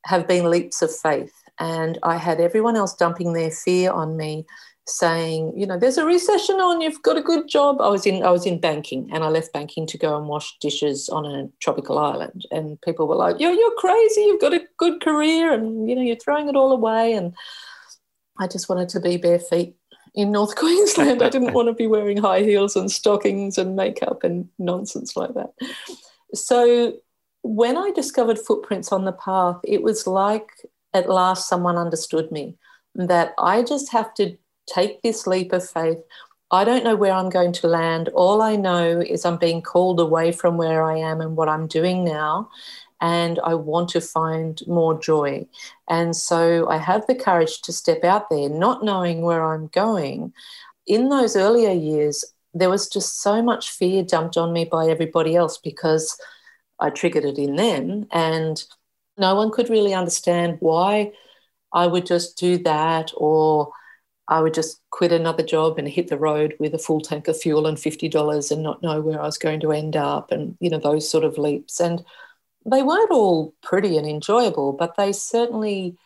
have 0.06 0.28
been 0.28 0.50
leaps 0.50 0.82
of 0.82 0.96
faith. 0.96 1.34
And 1.60 2.00
I 2.04 2.18
had 2.18 2.40
everyone 2.40 2.76
else 2.78 2.96
dumping 2.96 3.34
their 3.34 3.52
fear 3.52 3.92
on 3.92 4.18
me. 4.18 4.46
saying, 4.86 5.54
you 5.56 5.66
know, 5.66 5.80
there's 5.80 5.98
a 5.98 6.06
recession 6.06 6.58
on, 6.58 6.82
you've 6.82 7.02
got 7.04 7.18
a 7.18 7.22
good 7.22 7.48
job. 7.48 7.80
I 7.80 7.88
was 7.88 8.06
in 8.06 8.22
I 8.22 8.32
was 8.32 8.46
in 8.46 8.60
banking 8.60 9.10
and 9.14 9.24
I 9.24 9.30
left 9.30 9.54
banking 9.54 9.88
to 9.88 9.98
go 9.98 10.18
and 10.18 10.28
wash 10.28 10.58
dishes 10.60 11.08
on 11.08 11.26
a 11.26 11.48
tropical 11.62 11.98
island. 11.98 12.46
And 12.52 12.82
people 12.82 13.08
were 13.08 13.16
like, 13.16 13.40
You're 13.40 13.54
you're 13.54 13.76
crazy, 13.78 14.22
you've 14.22 14.42
got 14.42 14.54
a 14.54 14.68
good 14.78 15.02
career 15.02 15.54
and 15.54 15.90
you 15.90 15.96
know, 15.96 16.02
you're 16.02 16.18
throwing 16.18 16.50
it 16.50 16.58
all 16.58 16.74
away. 16.74 17.14
And 17.14 17.34
I 18.40 18.48
just 18.48 18.68
wanted 18.68 18.90
to 18.90 19.00
be 19.00 19.18
bare 19.18 19.40
feet 19.40 19.76
in 20.16 20.32
North 20.32 20.56
Queensland. 20.58 21.22
I 21.22 21.30
didn't 21.30 21.54
want 21.54 21.68
to 21.68 21.74
be 21.74 21.88
wearing 21.88 22.18
high 22.18 22.42
heels 22.42 22.76
and 22.76 22.92
stockings 22.92 23.58
and 23.58 23.76
makeup 23.76 24.24
and 24.24 24.50
nonsense 24.60 25.16
like 25.16 25.34
that. 25.34 25.54
So 26.34 26.94
when 27.44 27.78
I 27.78 27.92
discovered 27.92 28.40
footprints 28.40 28.92
on 28.92 29.06
the 29.06 29.12
path, 29.12 29.58
it 29.64 29.84
was 29.84 30.08
like 30.08 30.50
at 30.94 31.10
last 31.10 31.48
someone 31.48 31.78
understood 31.78 32.32
me 32.32 32.58
that 32.96 33.34
I 33.38 33.64
just 33.64 33.92
have 33.92 34.14
to 34.16 34.38
take 34.68 35.02
this 35.02 35.28
leap 35.28 35.52
of 35.52 35.68
faith. 35.68 35.98
I 36.52 36.64
don't 36.64 36.84
know 36.84 36.96
where 36.96 37.12
I'm 37.12 37.30
going 37.30 37.52
to 37.54 37.68
land. 37.68 38.10
All 38.10 38.42
I 38.42 38.56
know 38.56 39.02
is 39.02 39.26
I'm 39.26 39.38
being 39.38 39.62
called 39.62 40.00
away 40.00 40.32
from 40.32 40.56
where 40.56 40.84
I 40.84 40.98
am 40.98 41.20
and 41.20 41.36
what 41.36 41.50
I'm 41.50 41.68
doing 41.68 42.06
now. 42.06 42.50
And 43.04 43.38
I 43.44 43.54
want 43.54 43.90
to 43.90 44.02
find 44.02 44.62
more 44.66 44.98
joy. 44.98 45.46
And 45.90 46.16
so 46.16 46.70
I 46.70 46.78
have 46.78 47.06
the 47.06 47.16
courage 47.16 47.62
to 47.64 47.74
step 47.74 48.06
out 48.06 48.30
there, 48.30 48.48
not 48.48 48.82
knowing 48.82 49.22
where 49.24 49.44
I'm 49.44 49.68
going. 49.68 50.32
In 50.88 51.10
those 51.10 51.36
earlier 51.36 51.72
years, 51.72 52.24
there 52.54 52.70
was 52.70 52.88
just 52.88 53.22
so 53.22 53.42
much 53.42 53.72
fear 53.72 54.04
dumped 54.04 54.38
on 54.38 54.54
me 54.54 54.64
by 54.64 54.88
everybody 54.88 55.36
else 55.36 55.58
because 55.58 56.18
I 56.80 56.92
triggered 56.92 57.26
it 57.26 57.38
in 57.38 57.58
them. 57.58 58.08
And 58.10 58.64
no 59.18 59.36
one 59.36 59.52
could 59.52 59.70
really 59.70 59.94
understand 59.94 60.56
why 60.62 61.12
I 61.74 61.88
would 61.88 62.06
just 62.06 62.38
do 62.38 62.58
that 62.60 63.12
or 63.18 63.74
I 64.30 64.40
would 64.40 64.54
just 64.54 64.80
quit 64.92 65.12
another 65.12 65.44
job 65.44 65.78
and 65.78 65.90
hit 65.90 66.08
the 66.08 66.18
road 66.18 66.56
with 66.58 66.74
a 66.74 66.80
full 66.80 67.02
tank 67.02 67.28
of 67.28 67.38
fuel 67.38 67.68
and 67.68 67.78
$50 67.78 68.52
and 68.52 68.64
not 68.64 68.82
know 68.82 69.02
where 69.02 69.22
I 69.22 69.26
was 69.26 69.38
going 69.38 69.60
to 69.60 69.74
end 69.74 69.98
up 69.98 70.32
and, 70.32 70.56
you 70.62 70.70
know, 70.70 70.80
those 70.80 71.10
sort 71.10 71.26
of 71.26 71.38
leaps. 71.38 71.82
And 71.82 72.02
they 72.66 72.84
weren't 72.84 73.12
all 73.12 73.54
pretty 73.62 73.98
and 73.98 74.08
enjoyable, 74.08 74.74
but 74.74 74.96
they 74.96 75.12
certainly 75.12 75.98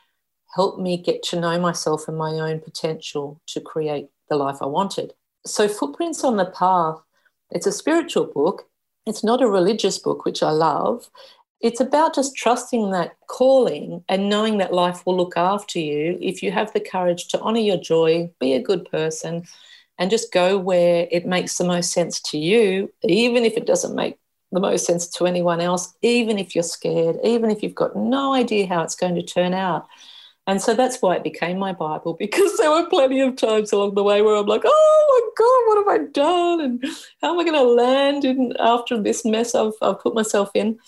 helped 0.56 0.80
me 0.80 0.98
get 0.98 1.22
to 1.24 1.40
know 1.40 1.60
myself 1.60 2.08
and 2.08 2.18
my 2.18 2.32
own 2.32 2.60
potential 2.60 3.42
to 3.48 3.62
create 3.62 4.08
the 4.30 4.36
life 4.36 4.58
I 4.62 4.66
wanted. 4.66 5.14
So, 5.46 5.68
Footprints 5.68 6.24
on 6.24 6.38
the 6.38 6.46
Path, 6.46 6.98
it's 7.52 7.68
a 7.68 7.72
spiritual 7.72 8.26
book. 8.26 8.68
It's 9.06 9.24
not 9.24 9.42
a 9.42 9.48
religious 9.48 10.00
book, 10.00 10.26
which 10.26 10.44
I 10.44 10.52
love. 10.52 11.10
It's 11.62 11.80
about 11.80 12.14
just 12.14 12.36
trusting 12.36 12.92
that 12.92 13.16
calling 13.28 14.04
and 14.10 14.30
knowing 14.30 14.58
that 14.58 14.74
life 14.74 15.06
will 15.06 15.18
look 15.18 15.38
after 15.38 15.80
you 15.80 16.18
if 16.22 16.44
you 16.44 16.52
have 16.52 16.74
the 16.74 16.80
courage 16.80 17.28
to 17.30 17.40
honor 17.40 17.60
your 17.60 17.78
joy, 17.78 18.30
be 18.40 18.54
a 18.54 18.62
good 18.62 18.90
person, 18.92 19.44
and 19.98 20.12
just 20.12 20.32
go 20.32 20.58
where 20.58 21.08
it 21.10 21.26
makes 21.26 21.58
the 21.58 21.64
most 21.64 21.92
sense 21.92 22.20
to 22.22 22.38
you, 22.38 22.94
even 23.04 23.46
if 23.46 23.58
it 23.58 23.66
doesn't 23.66 23.96
make 23.96 24.18
the 24.52 24.60
most 24.60 24.86
sense 24.86 25.08
to 25.08 25.26
anyone 25.26 25.60
else, 25.60 25.94
even 26.02 26.38
if 26.38 26.56
you're 26.56 26.64
scared, 26.64 27.18
even 27.24 27.52
if 27.52 27.62
you've 27.62 27.76
got 27.76 27.96
no 27.96 28.34
idea 28.34 28.68
how 28.68 28.82
it's 28.82 28.96
going 28.96 29.16
to 29.16 29.24
turn 29.24 29.54
out. 29.54 29.88
And 30.48 30.62
so 30.62 30.74
that's 30.74 31.02
why 31.02 31.16
it 31.18 31.24
became 31.24 31.60
my 31.60 31.74
Bible 31.74 32.14
because 32.20 32.58
there 32.58 32.72
were 32.72 32.90
plenty 32.90 33.20
of 33.20 33.36
times 33.36 33.72
along 33.72 33.96
the 33.96 34.04
way 34.04 34.22
where 34.22 34.36
I'm 34.36 34.46
like, 34.46 34.64
oh 34.66 35.06
my 35.10 35.30
God, 35.38 35.68
what 35.68 35.78
have 35.78 36.02
I 36.02 36.12
done? 36.12 36.62
And 36.62 36.84
how 37.22 37.34
am 37.34 37.40
I 37.40 37.44
going 37.44 37.54
to 37.54 37.64
land 37.64 38.26
in 38.26 38.54
after 38.60 39.02
this 39.02 39.26
mess 39.26 39.54
I've, 39.54 39.74
I've 39.82 40.00
put 40.00 40.16
myself 40.16 40.52
in? 40.54 40.80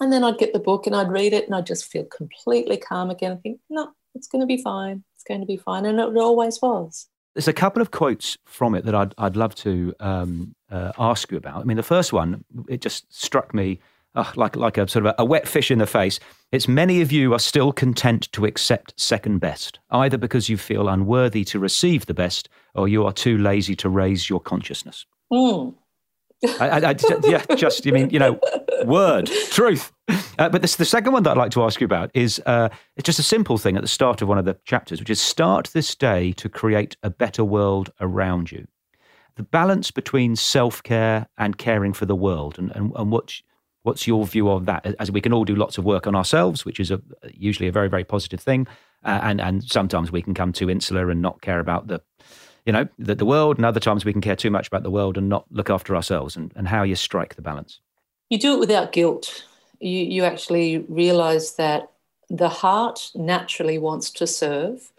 And 0.00 0.12
then 0.12 0.24
I'd 0.24 0.38
get 0.38 0.52
the 0.52 0.58
book 0.58 0.86
and 0.86 0.94
I'd 0.94 1.10
read 1.10 1.32
it 1.32 1.46
and 1.46 1.54
I'd 1.54 1.66
just 1.66 1.90
feel 1.90 2.04
completely 2.04 2.76
calm 2.76 3.08
again 3.08 3.32
and 3.32 3.42
think, 3.42 3.60
no, 3.70 3.92
it's 4.14 4.26
going 4.26 4.40
to 4.40 4.46
be 4.46 4.60
fine. 4.60 5.04
It's 5.14 5.24
going 5.24 5.40
to 5.40 5.46
be 5.46 5.56
fine. 5.56 5.86
And 5.86 5.98
it 5.98 6.16
always 6.16 6.60
was. 6.60 7.08
There's 7.34 7.48
a 7.48 7.52
couple 7.52 7.80
of 7.80 7.90
quotes 7.90 8.36
from 8.46 8.74
it 8.74 8.84
that 8.86 8.94
I'd, 8.94 9.14
I'd 9.16 9.36
love 9.36 9.54
to 9.56 9.94
um, 10.00 10.55
uh, 10.70 10.92
ask 10.98 11.30
you 11.30 11.36
about. 11.36 11.60
I 11.60 11.64
mean, 11.64 11.76
the 11.76 11.82
first 11.82 12.12
one, 12.12 12.44
it 12.68 12.80
just 12.80 13.12
struck 13.12 13.54
me 13.54 13.80
uh, 14.14 14.32
like, 14.34 14.56
like 14.56 14.78
a 14.78 14.88
sort 14.88 15.06
of 15.06 15.14
a, 15.18 15.22
a 15.22 15.24
wet 15.24 15.46
fish 15.46 15.70
in 15.70 15.78
the 15.78 15.86
face. 15.86 16.18
It's 16.50 16.66
many 16.66 17.02
of 17.02 17.12
you 17.12 17.34
are 17.34 17.38
still 17.38 17.72
content 17.72 18.30
to 18.32 18.46
accept 18.46 18.98
second 18.98 19.38
best, 19.38 19.78
either 19.90 20.16
because 20.16 20.48
you 20.48 20.56
feel 20.56 20.88
unworthy 20.88 21.44
to 21.44 21.58
receive 21.58 22.06
the 22.06 22.14
best 22.14 22.48
or 22.74 22.88
you 22.88 23.04
are 23.04 23.12
too 23.12 23.38
lazy 23.38 23.76
to 23.76 23.88
raise 23.88 24.28
your 24.28 24.40
consciousness. 24.40 25.06
Mm. 25.32 25.74
I, 26.60 26.68
I, 26.68 26.90
I, 26.90 26.96
yeah, 27.24 27.44
just 27.56 27.86
you 27.86 27.92
mean 27.92 28.10
you 28.10 28.18
know, 28.18 28.38
word, 28.84 29.26
truth. 29.50 29.92
Uh, 30.38 30.48
but 30.50 30.60
this, 30.60 30.76
the 30.76 30.84
second 30.84 31.12
one 31.12 31.22
that 31.22 31.30
I'd 31.30 31.36
like 31.38 31.50
to 31.52 31.62
ask 31.64 31.80
you 31.80 31.86
about 31.86 32.10
is 32.12 32.42
uh, 32.44 32.68
it's 32.96 33.06
just 33.06 33.18
a 33.18 33.22
simple 33.22 33.56
thing 33.56 33.76
at 33.76 33.82
the 33.82 33.88
start 33.88 34.20
of 34.20 34.28
one 34.28 34.36
of 34.36 34.44
the 34.44 34.58
chapters, 34.64 35.00
which 35.00 35.08
is 35.08 35.20
start 35.20 35.70
this 35.72 35.94
day 35.94 36.32
to 36.32 36.48
create 36.48 36.96
a 37.02 37.08
better 37.08 37.42
world 37.42 37.90
around 38.00 38.52
you. 38.52 38.66
The 39.36 39.42
balance 39.42 39.90
between 39.90 40.36
self 40.36 40.82
care 40.82 41.26
and 41.38 41.58
caring 41.58 41.92
for 41.92 42.06
the 42.06 42.16
world, 42.16 42.58
and 42.58 42.70
and, 42.72 42.92
and 42.96 43.10
what 43.10 43.40
what's 43.82 44.06
your 44.06 44.26
view 44.26 44.50
of 44.50 44.66
that? 44.66 44.94
As 44.98 45.10
we 45.10 45.20
can 45.20 45.32
all 45.32 45.44
do 45.44 45.54
lots 45.54 45.78
of 45.78 45.84
work 45.84 46.06
on 46.06 46.14
ourselves, 46.14 46.64
which 46.64 46.80
is 46.80 46.90
a, 46.90 47.00
usually 47.32 47.68
a 47.68 47.72
very 47.72 47.88
very 47.88 48.04
positive 48.04 48.40
thing, 48.40 48.66
uh, 49.04 49.20
and 49.22 49.40
and 49.40 49.62
sometimes 49.64 50.10
we 50.10 50.22
can 50.22 50.34
come 50.34 50.52
too 50.52 50.70
insular 50.70 51.10
and 51.10 51.20
not 51.20 51.42
care 51.42 51.60
about 51.60 51.86
the 51.86 52.00
you 52.66 52.72
know, 52.72 52.88
the, 52.98 53.14
the 53.14 53.24
world, 53.24 53.56
and 53.56 53.64
other 53.64 53.80
times 53.80 54.04
we 54.04 54.12
can 54.12 54.20
care 54.20 54.36
too 54.36 54.50
much 54.50 54.66
about 54.66 54.82
the 54.82 54.90
world 54.90 55.16
and 55.16 55.28
not 55.28 55.46
look 55.50 55.70
after 55.70 55.94
ourselves, 55.94 56.36
and, 56.36 56.52
and 56.56 56.66
how 56.66 56.82
you 56.82 56.96
strike 56.96 57.36
the 57.36 57.42
balance. 57.42 57.80
You 58.28 58.38
do 58.38 58.54
it 58.54 58.60
without 58.60 58.92
guilt. 58.92 59.44
You, 59.78 60.00
you 60.00 60.24
actually 60.24 60.78
realize 60.88 61.54
that 61.54 61.92
the 62.28 62.48
heart 62.48 63.12
naturally 63.14 63.78
wants 63.78 64.10
to 64.10 64.26
serve. 64.26 64.90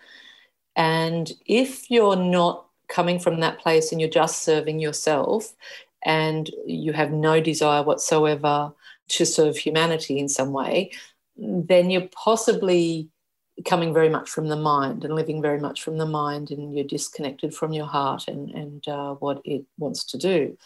And 0.77 1.31
if 1.45 1.91
you're 1.91 2.15
not 2.15 2.66
coming 2.87 3.19
from 3.19 3.39
that 3.39 3.59
place 3.59 3.91
and 3.91 3.99
you're 3.99 4.09
just 4.09 4.43
serving 4.43 4.79
yourself 4.79 5.53
and 6.03 6.49
you 6.65 6.93
have 6.93 7.11
no 7.11 7.41
desire 7.41 7.83
whatsoever 7.83 8.71
to 9.09 9.25
serve 9.25 9.57
humanity 9.57 10.19
in 10.19 10.29
some 10.29 10.53
way, 10.53 10.91
then 11.35 11.89
you're 11.89 12.09
possibly 12.13 13.09
coming 13.65 13.93
very 13.93 14.09
much 14.09 14.29
from 14.29 14.47
the 14.47 14.55
mind 14.55 15.03
and 15.03 15.15
living 15.15 15.41
very 15.41 15.59
much 15.59 15.81
from 15.81 15.97
the 15.97 16.05
mind, 16.05 16.51
and 16.51 16.75
you're 16.75 16.85
disconnected 16.85 17.53
from 17.53 17.73
your 17.73 17.87
heart 17.87 18.27
and, 18.27 18.51
and 18.51 18.87
uh, 18.87 19.13
what 19.15 19.41
it 19.45 19.65
wants 19.77 20.05
to 20.05 20.17
do. 20.17 20.57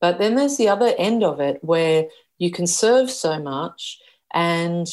But 0.00 0.18
then 0.18 0.34
there's 0.34 0.56
the 0.56 0.68
other 0.68 0.92
end 0.98 1.22
of 1.22 1.38
it 1.40 1.62
where 1.62 2.06
you 2.38 2.50
can 2.50 2.66
serve 2.66 3.10
so 3.10 3.38
much 3.38 4.00
and 4.34 4.88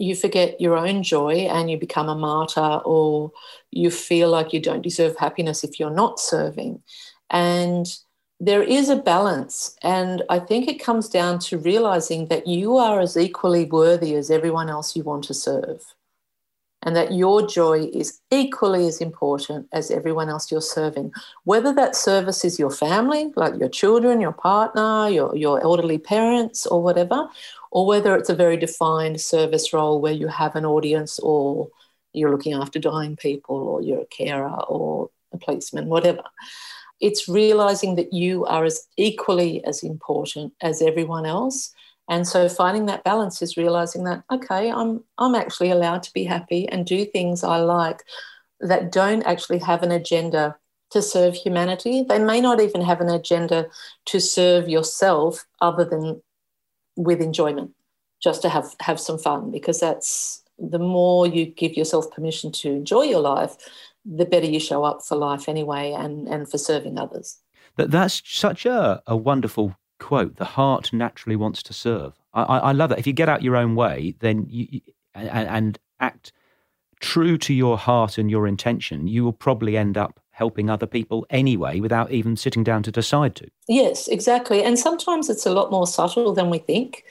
you 0.00 0.16
forget 0.16 0.60
your 0.60 0.76
own 0.76 1.02
joy 1.02 1.46
and 1.50 1.70
you 1.70 1.78
become 1.78 2.08
a 2.08 2.14
martyr 2.14 2.80
or 2.84 3.32
you 3.70 3.90
feel 3.90 4.30
like 4.30 4.52
you 4.52 4.60
don't 4.60 4.82
deserve 4.82 5.16
happiness 5.16 5.62
if 5.62 5.78
you're 5.78 5.90
not 5.90 6.18
serving. 6.18 6.82
And 7.28 7.86
there 8.40 8.62
is 8.62 8.88
a 8.88 8.96
balance. 8.96 9.76
And 9.82 10.22
I 10.30 10.38
think 10.38 10.66
it 10.66 10.82
comes 10.82 11.08
down 11.08 11.38
to 11.40 11.58
realizing 11.58 12.28
that 12.28 12.46
you 12.46 12.78
are 12.78 13.00
as 13.00 13.16
equally 13.16 13.66
worthy 13.66 14.14
as 14.14 14.30
everyone 14.30 14.70
else 14.70 14.96
you 14.96 15.02
want 15.02 15.24
to 15.24 15.34
serve 15.34 15.82
and 16.82 16.96
that 16.96 17.12
your 17.12 17.46
joy 17.46 17.90
is 17.92 18.20
equally 18.30 18.86
as 18.86 19.00
important 19.00 19.68
as 19.72 19.90
everyone 19.90 20.28
else 20.30 20.50
you're 20.50 20.62
serving. 20.62 21.12
Whether 21.44 21.74
that 21.74 21.94
service 21.94 22.44
is 22.44 22.58
your 22.58 22.70
family, 22.70 23.32
like 23.36 23.58
your 23.58 23.68
children, 23.68 24.20
your 24.20 24.32
partner, 24.32 25.08
your, 25.08 25.36
your 25.36 25.62
elderly 25.62 25.98
parents, 25.98 26.66
or 26.66 26.82
whatever, 26.82 27.28
or 27.70 27.86
whether 27.86 28.16
it's 28.16 28.30
a 28.30 28.34
very 28.34 28.56
defined 28.56 29.20
service 29.20 29.72
role 29.72 30.00
where 30.00 30.12
you 30.12 30.28
have 30.28 30.56
an 30.56 30.64
audience 30.64 31.18
or 31.18 31.68
you're 32.12 32.30
looking 32.30 32.54
after 32.54 32.78
dying 32.78 33.16
people 33.16 33.56
or 33.56 33.82
you're 33.82 34.02
a 34.02 34.06
carer 34.06 34.62
or 34.68 35.10
a 35.32 35.38
policeman, 35.38 35.86
whatever. 35.86 36.22
It's 37.00 37.28
realizing 37.28 37.96
that 37.96 38.12
you 38.12 38.44
are 38.46 38.64
as 38.64 38.86
equally 38.96 39.64
as 39.64 39.82
important 39.82 40.54
as 40.60 40.82
everyone 40.82 41.26
else 41.26 41.74
and 42.10 42.26
so 42.26 42.48
finding 42.48 42.86
that 42.86 43.04
balance 43.04 43.40
is 43.40 43.56
realizing 43.56 44.02
that, 44.02 44.24
okay, 44.32 44.68
I'm, 44.70 45.04
I'm 45.16 45.36
actually 45.36 45.70
allowed 45.70 46.02
to 46.02 46.12
be 46.12 46.24
happy 46.24 46.68
and 46.68 46.84
do 46.84 47.04
things 47.04 47.44
I 47.44 47.58
like 47.58 48.02
that 48.58 48.90
don't 48.90 49.22
actually 49.22 49.60
have 49.60 49.84
an 49.84 49.92
agenda 49.92 50.56
to 50.90 51.00
serve 51.00 51.36
humanity. 51.36 52.02
They 52.02 52.18
may 52.18 52.40
not 52.40 52.60
even 52.60 52.80
have 52.80 53.00
an 53.00 53.08
agenda 53.08 53.68
to 54.06 54.20
serve 54.20 54.68
yourself 54.68 55.46
other 55.60 55.84
than 55.84 56.20
with 56.96 57.20
enjoyment, 57.20 57.70
just 58.20 58.42
to 58.42 58.48
have, 58.48 58.74
have 58.80 58.98
some 58.98 59.16
fun, 59.16 59.52
because 59.52 59.78
that's 59.78 60.42
the 60.58 60.80
more 60.80 61.28
you 61.28 61.46
give 61.46 61.74
yourself 61.74 62.10
permission 62.10 62.50
to 62.52 62.70
enjoy 62.70 63.02
your 63.02 63.20
life, 63.20 63.56
the 64.04 64.24
better 64.24 64.46
you 64.46 64.58
show 64.58 64.82
up 64.82 65.02
for 65.06 65.16
life 65.16 65.48
anyway 65.48 65.92
and, 65.92 66.26
and 66.26 66.50
for 66.50 66.58
serving 66.58 66.98
others. 66.98 67.38
That, 67.76 67.92
that's 67.92 68.20
such 68.26 68.66
a, 68.66 69.00
a 69.06 69.16
wonderful 69.16 69.76
quote, 70.00 70.36
the 70.36 70.44
heart 70.44 70.92
naturally 70.92 71.36
wants 71.36 71.62
to 71.62 71.72
serve. 71.72 72.14
I, 72.34 72.42
I 72.42 72.72
love 72.72 72.90
that. 72.90 72.98
If 72.98 73.06
you 73.06 73.12
get 73.12 73.28
out 73.28 73.42
your 73.42 73.56
own 73.56 73.76
way, 73.76 74.14
then 74.18 74.46
you, 74.48 74.80
and, 75.14 75.48
and 75.48 75.78
act 76.00 76.32
true 77.00 77.38
to 77.38 77.54
your 77.54 77.78
heart 77.78 78.18
and 78.18 78.30
your 78.30 78.46
intention, 78.46 79.06
you 79.06 79.24
will 79.24 79.32
probably 79.32 79.76
end 79.76 79.96
up 79.96 80.20
helping 80.30 80.70
other 80.70 80.86
people 80.86 81.26
anyway 81.30 81.80
without 81.80 82.10
even 82.10 82.36
sitting 82.36 82.64
down 82.64 82.82
to 82.82 82.90
decide 82.90 83.34
to. 83.36 83.46
Yes, 83.68 84.08
exactly. 84.08 84.62
And 84.62 84.78
sometimes 84.78 85.30
it's 85.30 85.46
a 85.46 85.52
lot 85.52 85.70
more 85.70 85.86
subtle 85.86 86.34
than 86.34 86.50
we 86.50 86.58
think. 86.58 87.04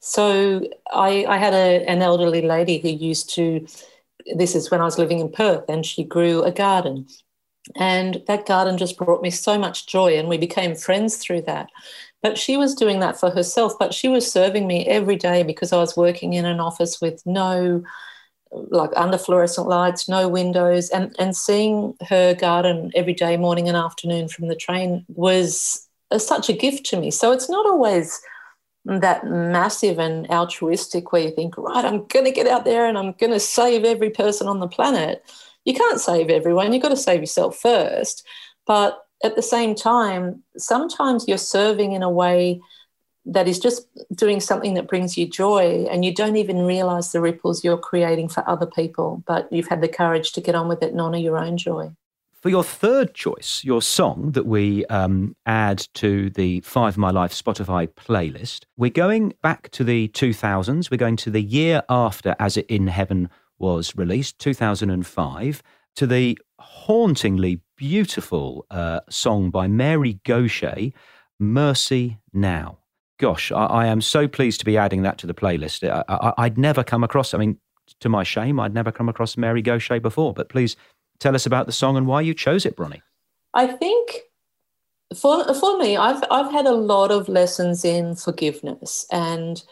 So 0.00 0.68
I, 0.92 1.24
I 1.26 1.38
had 1.38 1.54
a, 1.54 1.84
an 1.88 2.02
elderly 2.02 2.42
lady 2.42 2.78
who 2.78 2.88
used 2.88 3.34
to, 3.34 3.66
this 4.36 4.54
is 4.54 4.70
when 4.70 4.80
I 4.80 4.84
was 4.84 4.98
living 4.98 5.20
in 5.20 5.30
Perth, 5.30 5.64
and 5.68 5.84
she 5.84 6.04
grew 6.04 6.42
a 6.42 6.52
garden 6.52 7.06
And 7.76 8.22
that 8.26 8.46
garden 8.46 8.76
just 8.76 8.98
brought 8.98 9.22
me 9.22 9.30
so 9.30 9.58
much 9.58 9.86
joy, 9.86 10.18
and 10.18 10.28
we 10.28 10.36
became 10.36 10.74
friends 10.74 11.16
through 11.16 11.42
that. 11.42 11.70
But 12.24 12.38
she 12.38 12.56
was 12.56 12.74
doing 12.74 13.00
that 13.00 13.20
for 13.20 13.28
herself, 13.28 13.74
but 13.78 13.92
she 13.92 14.08
was 14.08 14.32
serving 14.32 14.66
me 14.66 14.86
every 14.86 15.16
day 15.16 15.42
because 15.42 15.74
I 15.74 15.76
was 15.76 15.94
working 15.94 16.32
in 16.32 16.46
an 16.46 16.58
office 16.58 16.98
with 16.98 17.22
no 17.26 17.84
like 18.50 18.90
under 18.96 19.18
fluorescent 19.18 19.68
lights, 19.68 20.08
no 20.08 20.26
windows, 20.26 20.88
and 20.88 21.14
and 21.18 21.36
seeing 21.36 21.94
her 22.08 22.34
garden 22.34 22.90
every 22.94 23.12
day, 23.12 23.36
morning 23.36 23.68
and 23.68 23.76
afternoon 23.76 24.28
from 24.28 24.48
the 24.48 24.56
train 24.56 25.04
was 25.08 25.86
a, 26.10 26.18
such 26.18 26.48
a 26.48 26.54
gift 26.54 26.86
to 26.86 26.98
me. 26.98 27.10
So 27.10 27.30
it's 27.30 27.50
not 27.50 27.66
always 27.66 28.18
that 28.86 29.26
massive 29.26 29.98
and 29.98 30.26
altruistic 30.30 31.12
where 31.12 31.22
you 31.22 31.30
think, 31.30 31.58
right, 31.58 31.84
I'm 31.84 32.06
going 32.06 32.24
to 32.24 32.30
get 32.30 32.46
out 32.46 32.64
there 32.64 32.86
and 32.86 32.96
I'm 32.96 33.12
going 33.12 33.32
to 33.34 33.40
save 33.40 33.84
every 33.84 34.10
person 34.10 34.46
on 34.46 34.60
the 34.60 34.68
planet. 34.68 35.22
You 35.66 35.74
can't 35.74 36.00
save 36.00 36.30
everyone. 36.30 36.72
You've 36.72 36.82
got 36.82 36.88
to 36.88 36.96
save 36.96 37.20
yourself 37.20 37.58
first. 37.58 38.26
But 38.66 39.03
at 39.24 39.36
the 39.36 39.42
same 39.42 39.74
time, 39.74 40.42
sometimes 40.56 41.26
you're 41.26 41.38
serving 41.38 41.92
in 41.92 42.02
a 42.02 42.10
way 42.10 42.60
that 43.24 43.48
is 43.48 43.58
just 43.58 43.88
doing 44.14 44.38
something 44.38 44.74
that 44.74 44.86
brings 44.86 45.16
you 45.16 45.26
joy 45.26 45.86
and 45.90 46.04
you 46.04 46.14
don't 46.14 46.36
even 46.36 46.58
realize 46.58 47.10
the 47.10 47.22
ripples 47.22 47.64
you're 47.64 47.78
creating 47.78 48.28
for 48.28 48.46
other 48.48 48.66
people, 48.66 49.22
but 49.26 49.50
you've 49.50 49.68
had 49.68 49.80
the 49.80 49.88
courage 49.88 50.32
to 50.32 50.42
get 50.42 50.54
on 50.54 50.68
with 50.68 50.82
it 50.82 50.92
and 50.92 51.00
honor 51.00 51.16
your 51.16 51.38
own 51.38 51.56
joy. 51.56 51.90
For 52.34 52.50
your 52.50 52.62
third 52.62 53.14
choice, 53.14 53.64
your 53.64 53.80
song 53.80 54.32
that 54.32 54.44
we 54.44 54.84
um, 54.86 55.34
add 55.46 55.88
to 55.94 56.28
the 56.28 56.60
Five 56.60 56.98
My 56.98 57.10
Life 57.10 57.32
Spotify 57.32 57.88
playlist, 57.88 58.64
we're 58.76 58.90
going 58.90 59.32
back 59.40 59.70
to 59.70 59.84
the 59.84 60.08
2000s. 60.08 60.90
We're 60.90 60.98
going 60.98 61.16
to 61.16 61.30
the 61.30 61.40
year 61.40 61.82
after 61.88 62.36
As 62.38 62.58
It 62.58 62.66
in 62.66 62.88
Heaven 62.88 63.30
was 63.58 63.96
released, 63.96 64.38
2005, 64.40 65.62
to 65.96 66.06
the 66.06 66.36
hauntingly 66.58 67.60
beautiful 67.76 68.66
uh, 68.70 69.00
song 69.08 69.50
by 69.50 69.66
Mary 69.66 70.20
Gauthier, 70.24 70.92
Mercy 71.38 72.18
Now 72.32 72.78
gosh, 73.18 73.52
I, 73.52 73.64
I, 73.66 73.86
am 73.86 74.00
so 74.00 74.26
pleased 74.28 74.60
to 74.60 74.66
be 74.66 74.76
adding 74.76 75.02
that 75.02 75.18
to 75.18 75.26
the 75.26 75.34
playlist. 75.34 75.88
I, 76.08 76.42
would 76.42 76.58
never 76.58 76.82
come 76.82 77.04
across, 77.04 77.34
I 77.34 77.38
mean, 77.38 77.58
to 78.00 78.08
my 78.08 78.22
shame, 78.22 78.58
I'd 78.58 78.74
never 78.74 78.92
come 78.92 79.08
across 79.08 79.36
Mary 79.36 79.62
Gauthier 79.62 80.00
before. 80.00 80.32
But 80.32 80.48
please 80.48 80.76
tell 81.20 81.34
us 81.34 81.46
about 81.46 81.66
the 81.66 81.72
song 81.72 81.96
and 81.96 82.06
why 82.06 82.20
you 82.22 82.34
chose 82.34 82.66
it, 82.66 82.76
Bronnie. 82.76 83.02
I 83.54 83.66
think 83.68 84.20
for, 85.16 85.54
for 85.54 85.78
me, 85.78 85.96
I've, 85.96 86.22
I've 86.30 86.50
had 86.50 86.66
a 86.66 86.72
lot 86.72 87.10
of 87.10 87.28
lessons 87.28 87.84
in 87.84 88.16
forgiveness. 88.16 89.06
And 89.12 89.62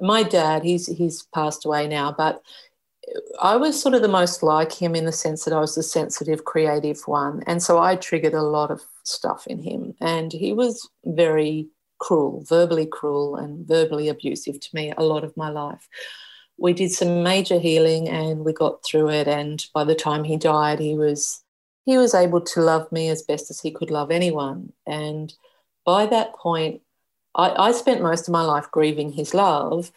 my 0.00 0.22
dad, 0.22 0.64
he's, 0.64 0.86
he's 0.86 1.22
passed 1.34 1.64
away 1.64 1.86
now, 1.86 2.12
but 2.16 2.42
I 3.40 3.56
was 3.56 3.80
sort 3.80 3.94
of 3.94 4.02
the 4.02 4.08
most 4.08 4.42
like 4.42 4.72
him 4.72 4.94
in 4.94 5.04
the 5.04 5.12
sense 5.12 5.44
that 5.44 5.54
I 5.54 5.60
was 5.60 5.74
the 5.74 5.82
sensitive, 5.82 6.44
creative 6.44 7.00
one. 7.06 7.42
And 7.46 7.62
so 7.62 7.78
I 7.78 7.96
triggered 7.96 8.34
a 8.34 8.42
lot 8.42 8.70
of 8.70 8.82
stuff 9.04 9.46
in 9.46 9.62
him. 9.62 9.94
And 10.00 10.32
he 10.32 10.52
was 10.52 10.88
very 11.04 11.68
cruel, 11.98 12.44
verbally 12.48 12.86
cruel, 12.86 13.36
and 13.36 13.66
verbally 13.66 14.08
abusive 14.08 14.60
to 14.60 14.68
me 14.72 14.92
a 14.96 15.02
lot 15.02 15.24
of 15.24 15.36
my 15.36 15.50
life. 15.50 15.88
We 16.56 16.72
did 16.72 16.90
some 16.90 17.22
major 17.22 17.58
healing 17.58 18.08
and 18.08 18.44
we 18.44 18.52
got 18.52 18.84
through 18.84 19.10
it. 19.10 19.28
And 19.28 19.64
by 19.74 19.84
the 19.84 19.94
time 19.94 20.24
he 20.24 20.36
died, 20.36 20.80
he 20.80 20.96
was 20.96 21.42
he 21.84 21.96
was 21.96 22.14
able 22.14 22.42
to 22.42 22.60
love 22.60 22.90
me 22.92 23.08
as 23.08 23.22
best 23.22 23.50
as 23.50 23.60
he 23.60 23.70
could 23.70 23.90
love 23.90 24.10
anyone. 24.10 24.72
And 24.86 25.32
by 25.86 26.04
that 26.06 26.34
point, 26.34 26.82
I, 27.34 27.68
I 27.68 27.72
spent 27.72 28.02
most 28.02 28.28
of 28.28 28.32
my 28.32 28.42
life 28.42 28.70
grieving 28.70 29.12
his 29.12 29.32
love. 29.32 29.90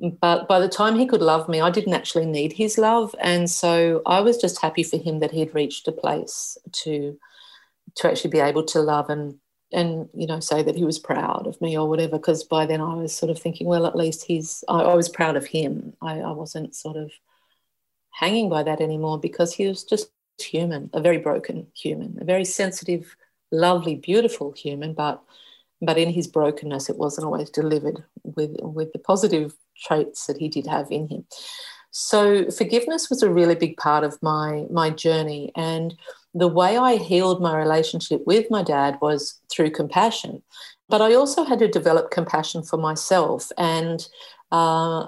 But 0.00 0.46
by 0.46 0.60
the 0.60 0.68
time 0.68 0.96
he 0.96 1.06
could 1.06 1.22
love 1.22 1.48
me, 1.48 1.60
I 1.60 1.70
didn't 1.70 1.94
actually 1.94 2.26
need 2.26 2.52
his 2.52 2.78
love. 2.78 3.14
And 3.18 3.50
so 3.50 4.02
I 4.06 4.20
was 4.20 4.36
just 4.38 4.60
happy 4.60 4.84
for 4.84 4.96
him 4.96 5.18
that 5.20 5.32
he'd 5.32 5.54
reached 5.54 5.88
a 5.88 5.92
place 5.92 6.56
to 6.84 7.18
to 7.96 8.08
actually 8.08 8.30
be 8.30 8.38
able 8.38 8.64
to 8.64 8.80
love 8.80 9.10
and 9.10 9.38
and 9.72 10.08
you 10.14 10.26
know 10.26 10.40
say 10.40 10.62
that 10.62 10.76
he 10.76 10.84
was 10.84 10.98
proud 10.98 11.46
of 11.46 11.60
me 11.60 11.76
or 11.76 11.88
whatever. 11.88 12.16
Because 12.16 12.44
by 12.44 12.64
then 12.64 12.80
i 12.80 12.94
was 12.94 13.14
sort 13.14 13.30
of 13.30 13.38
thinking 13.38 13.66
well 13.66 13.86
at 13.86 13.96
least 13.96 14.24
he's 14.24 14.62
i, 14.68 14.80
I 14.80 14.94
was 14.94 15.08
proud 15.08 15.36
of 15.36 15.46
him. 15.46 15.94
I, 16.00 16.20
I, 16.20 16.30
wasn't 16.30 16.76
sort 16.76 16.96
of 16.96 17.10
hanging 18.10 18.48
by 18.48 18.62
that 18.62 18.80
anymore 18.80 19.18
because 19.18 19.52
he 19.52 19.66
was 19.66 19.84
just 19.84 20.10
human 20.40 20.90
a 20.92 21.00
very 21.00 21.18
broken 21.18 21.66
human 21.74 22.16
a 22.20 22.24
very 22.24 22.44
sensitive 22.44 23.16
lovely 23.50 23.96
beautiful 23.96 24.52
human. 24.52 24.94
But 24.94 25.22
but 25.82 25.98
in 25.98 26.10
his 26.12 26.28
brokenness 26.28 26.88
it 26.88 26.98
wasn't 26.98 27.26
always 27.26 27.50
delivered 27.50 28.04
with 28.22 28.56
with 28.60 28.92
the 28.92 29.00
positive 29.00 29.56
traits 29.82 30.26
that 30.26 30.38
he 30.38 30.48
did 30.48 30.66
have 30.66 30.90
in 30.90 31.08
him 31.08 31.26
so 31.90 32.50
forgiveness 32.50 33.08
was 33.08 33.22
a 33.22 33.30
really 33.30 33.54
big 33.54 33.76
part 33.76 34.04
of 34.04 34.22
my 34.22 34.66
my 34.70 34.90
journey 34.90 35.50
and 35.56 35.94
the 36.34 36.48
way 36.48 36.76
I 36.76 36.96
healed 36.96 37.40
my 37.40 37.56
relationship 37.56 38.22
with 38.26 38.50
my 38.50 38.62
dad 38.62 38.98
was 39.00 39.40
through 39.50 39.70
compassion. 39.70 40.42
But 40.88 41.02
I 41.02 41.14
also 41.14 41.44
had 41.44 41.58
to 41.58 41.68
develop 41.68 42.10
compassion 42.10 42.62
for 42.62 42.76
myself 42.76 43.50
and 43.58 44.06
uh, 44.50 45.06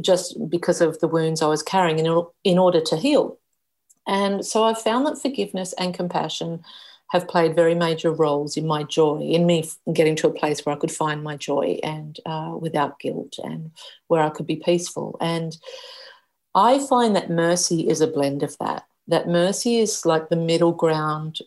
just 0.00 0.36
because 0.50 0.80
of 0.80 0.98
the 1.00 1.08
wounds 1.08 1.40
I 1.40 1.46
was 1.46 1.62
carrying 1.62 1.98
in, 1.98 2.24
in 2.44 2.58
order 2.58 2.80
to 2.82 2.96
heal. 2.96 3.38
And 4.06 4.44
so 4.44 4.64
I 4.64 4.74
found 4.74 5.06
that 5.06 5.22
forgiveness 5.22 5.72
and 5.78 5.94
compassion 5.94 6.62
have 7.12 7.28
played 7.28 7.54
very 7.54 7.74
major 7.74 8.10
roles 8.10 8.56
in 8.56 8.66
my 8.66 8.82
joy, 8.82 9.20
in 9.20 9.46
me 9.46 9.70
getting 9.92 10.16
to 10.16 10.28
a 10.28 10.32
place 10.32 10.64
where 10.64 10.74
I 10.74 10.78
could 10.78 10.92
find 10.92 11.22
my 11.22 11.36
joy 11.36 11.78
and 11.82 12.18
uh, 12.26 12.56
without 12.58 12.98
guilt 12.98 13.34
and 13.42 13.70
where 14.08 14.22
I 14.22 14.30
could 14.30 14.46
be 14.46 14.56
peaceful. 14.56 15.16
And 15.20 15.56
I 16.54 16.84
find 16.86 17.14
that 17.14 17.30
mercy 17.30 17.88
is 17.88 18.00
a 18.00 18.06
blend 18.06 18.42
of 18.42 18.56
that 18.58 18.84
that 19.08 19.28
mercy 19.28 19.78
is 19.78 20.06
like 20.06 20.28
the 20.28 20.36
middle 20.36 20.72
ground 20.72 21.38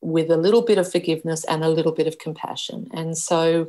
with 0.00 0.30
a 0.30 0.36
little 0.36 0.62
bit 0.62 0.78
of 0.78 0.90
forgiveness 0.90 1.44
and 1.44 1.64
a 1.64 1.68
little 1.68 1.92
bit 1.92 2.06
of 2.06 2.18
compassion. 2.18 2.88
And 2.92 3.16
so 3.16 3.68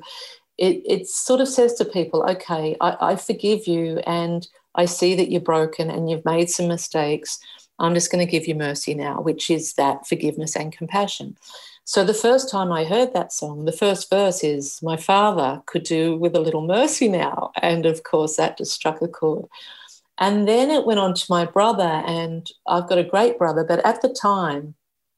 it, 0.58 0.82
it 0.86 1.08
sort 1.08 1.42
of 1.42 1.48
says 1.48 1.74
to 1.76 1.86
people, 1.86 2.24
okay, 2.30 2.76
I, 2.82 2.98
I 3.12 3.16
forgive 3.16 3.68
you 3.68 4.00
and 4.08 4.48
I 4.76 4.86
see 4.86 5.16
that 5.16 5.32
you're 5.32 5.42
broken 5.42 5.90
and 5.90 6.10
you've 6.10 6.26
made 6.26 6.50
some 6.50 6.68
mistakes. 6.68 7.40
I'm 7.80 7.94
just 7.94 8.12
going 8.12 8.26
to 8.26 8.32
give 8.32 8.48
you 8.48 8.56
mercy 8.56 8.94
now, 8.94 9.22
which 9.22 9.50
is 9.50 9.74
that 9.74 10.08
forgiveness 10.08 10.56
and 10.56 10.72
compassion. 10.72 11.38
So 11.84 12.04
the 12.04 12.14
first 12.14 12.50
time 12.50 12.72
I 12.72 12.84
heard 12.84 13.14
that 13.14 13.32
song, 13.32 13.66
the 13.66 13.72
first 13.72 14.10
verse 14.10 14.44
is, 14.44 14.80
My 14.82 14.98
father 14.98 15.62
could 15.68 15.84
do 15.84 16.18
with 16.18 16.36
a 16.36 16.40
little 16.40 16.66
mercy 16.66 17.08
now. 17.08 17.52
And 17.62 17.86
of 17.86 18.04
course, 18.04 18.38
that 18.38 18.58
just 18.58 18.72
struck 18.72 19.02
a 19.02 19.08
chord. 19.08 19.46
And 20.18 20.48
then 20.48 20.72
it 20.72 20.86
went 20.86 21.00
on 21.00 21.14
to 21.14 21.26
my 21.30 21.46
brother, 21.46 21.84
and 21.84 22.50
I've 22.66 22.88
got 22.88 22.98
a 22.98 23.04
great 23.04 23.38
brother, 23.38 23.64
but 23.64 23.86
at 23.86 24.02
the 24.02 24.10
time, 24.10 24.76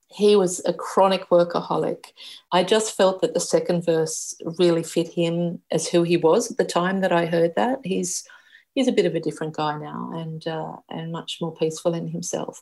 he 0.09 0.35
was 0.35 0.61
a 0.65 0.73
chronic 0.73 1.29
workaholic. 1.29 2.07
I 2.51 2.63
just 2.63 2.95
felt 2.95 3.21
that 3.21 3.33
the 3.33 3.39
second 3.39 3.85
verse 3.85 4.35
really 4.57 4.83
fit 4.83 5.09
him 5.09 5.61
as 5.69 5.87
who 5.87 6.03
he 6.03 6.17
was 6.17 6.49
at 6.49 6.57
the 6.57 6.65
time 6.65 7.01
that 7.01 7.11
I 7.11 7.25
heard 7.25 7.55
that. 7.55 7.79
He's 7.83 8.27
he's 8.77 8.87
a 8.87 8.91
bit 8.91 9.07
of 9.07 9.15
a 9.15 9.19
different 9.19 9.55
guy 9.55 9.75
now, 9.75 10.11
and 10.13 10.45
uh, 10.47 10.75
and 10.89 11.11
much 11.11 11.39
more 11.41 11.53
peaceful 11.55 11.95
in 11.95 12.07
himself. 12.07 12.61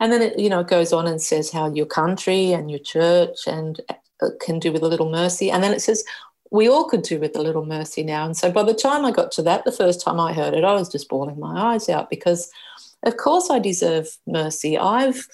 And 0.00 0.10
then 0.10 0.22
it 0.22 0.38
you 0.38 0.48
know 0.48 0.60
it 0.60 0.68
goes 0.68 0.90
on 0.92 1.06
and 1.06 1.20
says 1.20 1.52
how 1.52 1.70
your 1.72 1.84
country 1.84 2.52
and 2.52 2.70
your 2.70 2.80
church 2.80 3.46
and 3.46 3.78
uh, 3.90 4.30
can 4.40 4.58
do 4.58 4.72
with 4.72 4.82
a 4.82 4.88
little 4.88 5.10
mercy, 5.10 5.50
and 5.50 5.62
then 5.62 5.72
it 5.72 5.82
says 5.82 6.02
we 6.50 6.66
all 6.66 6.88
could 6.88 7.02
do 7.02 7.20
with 7.20 7.36
a 7.36 7.42
little 7.42 7.66
mercy 7.66 8.02
now. 8.02 8.24
And 8.24 8.36
so 8.36 8.50
by 8.50 8.62
the 8.62 8.74
time 8.74 9.04
I 9.04 9.12
got 9.12 9.30
to 9.32 9.42
that, 9.42 9.64
the 9.64 9.70
first 9.70 10.00
time 10.00 10.18
I 10.18 10.32
heard 10.32 10.54
it, 10.54 10.64
I 10.64 10.72
was 10.72 10.88
just 10.88 11.08
bawling 11.08 11.38
my 11.38 11.74
eyes 11.74 11.88
out 11.88 12.10
because, 12.10 12.50
of 13.04 13.18
course, 13.18 13.50
I 13.50 13.60
deserve 13.60 14.08
mercy. 14.26 14.76
I've 14.76 15.28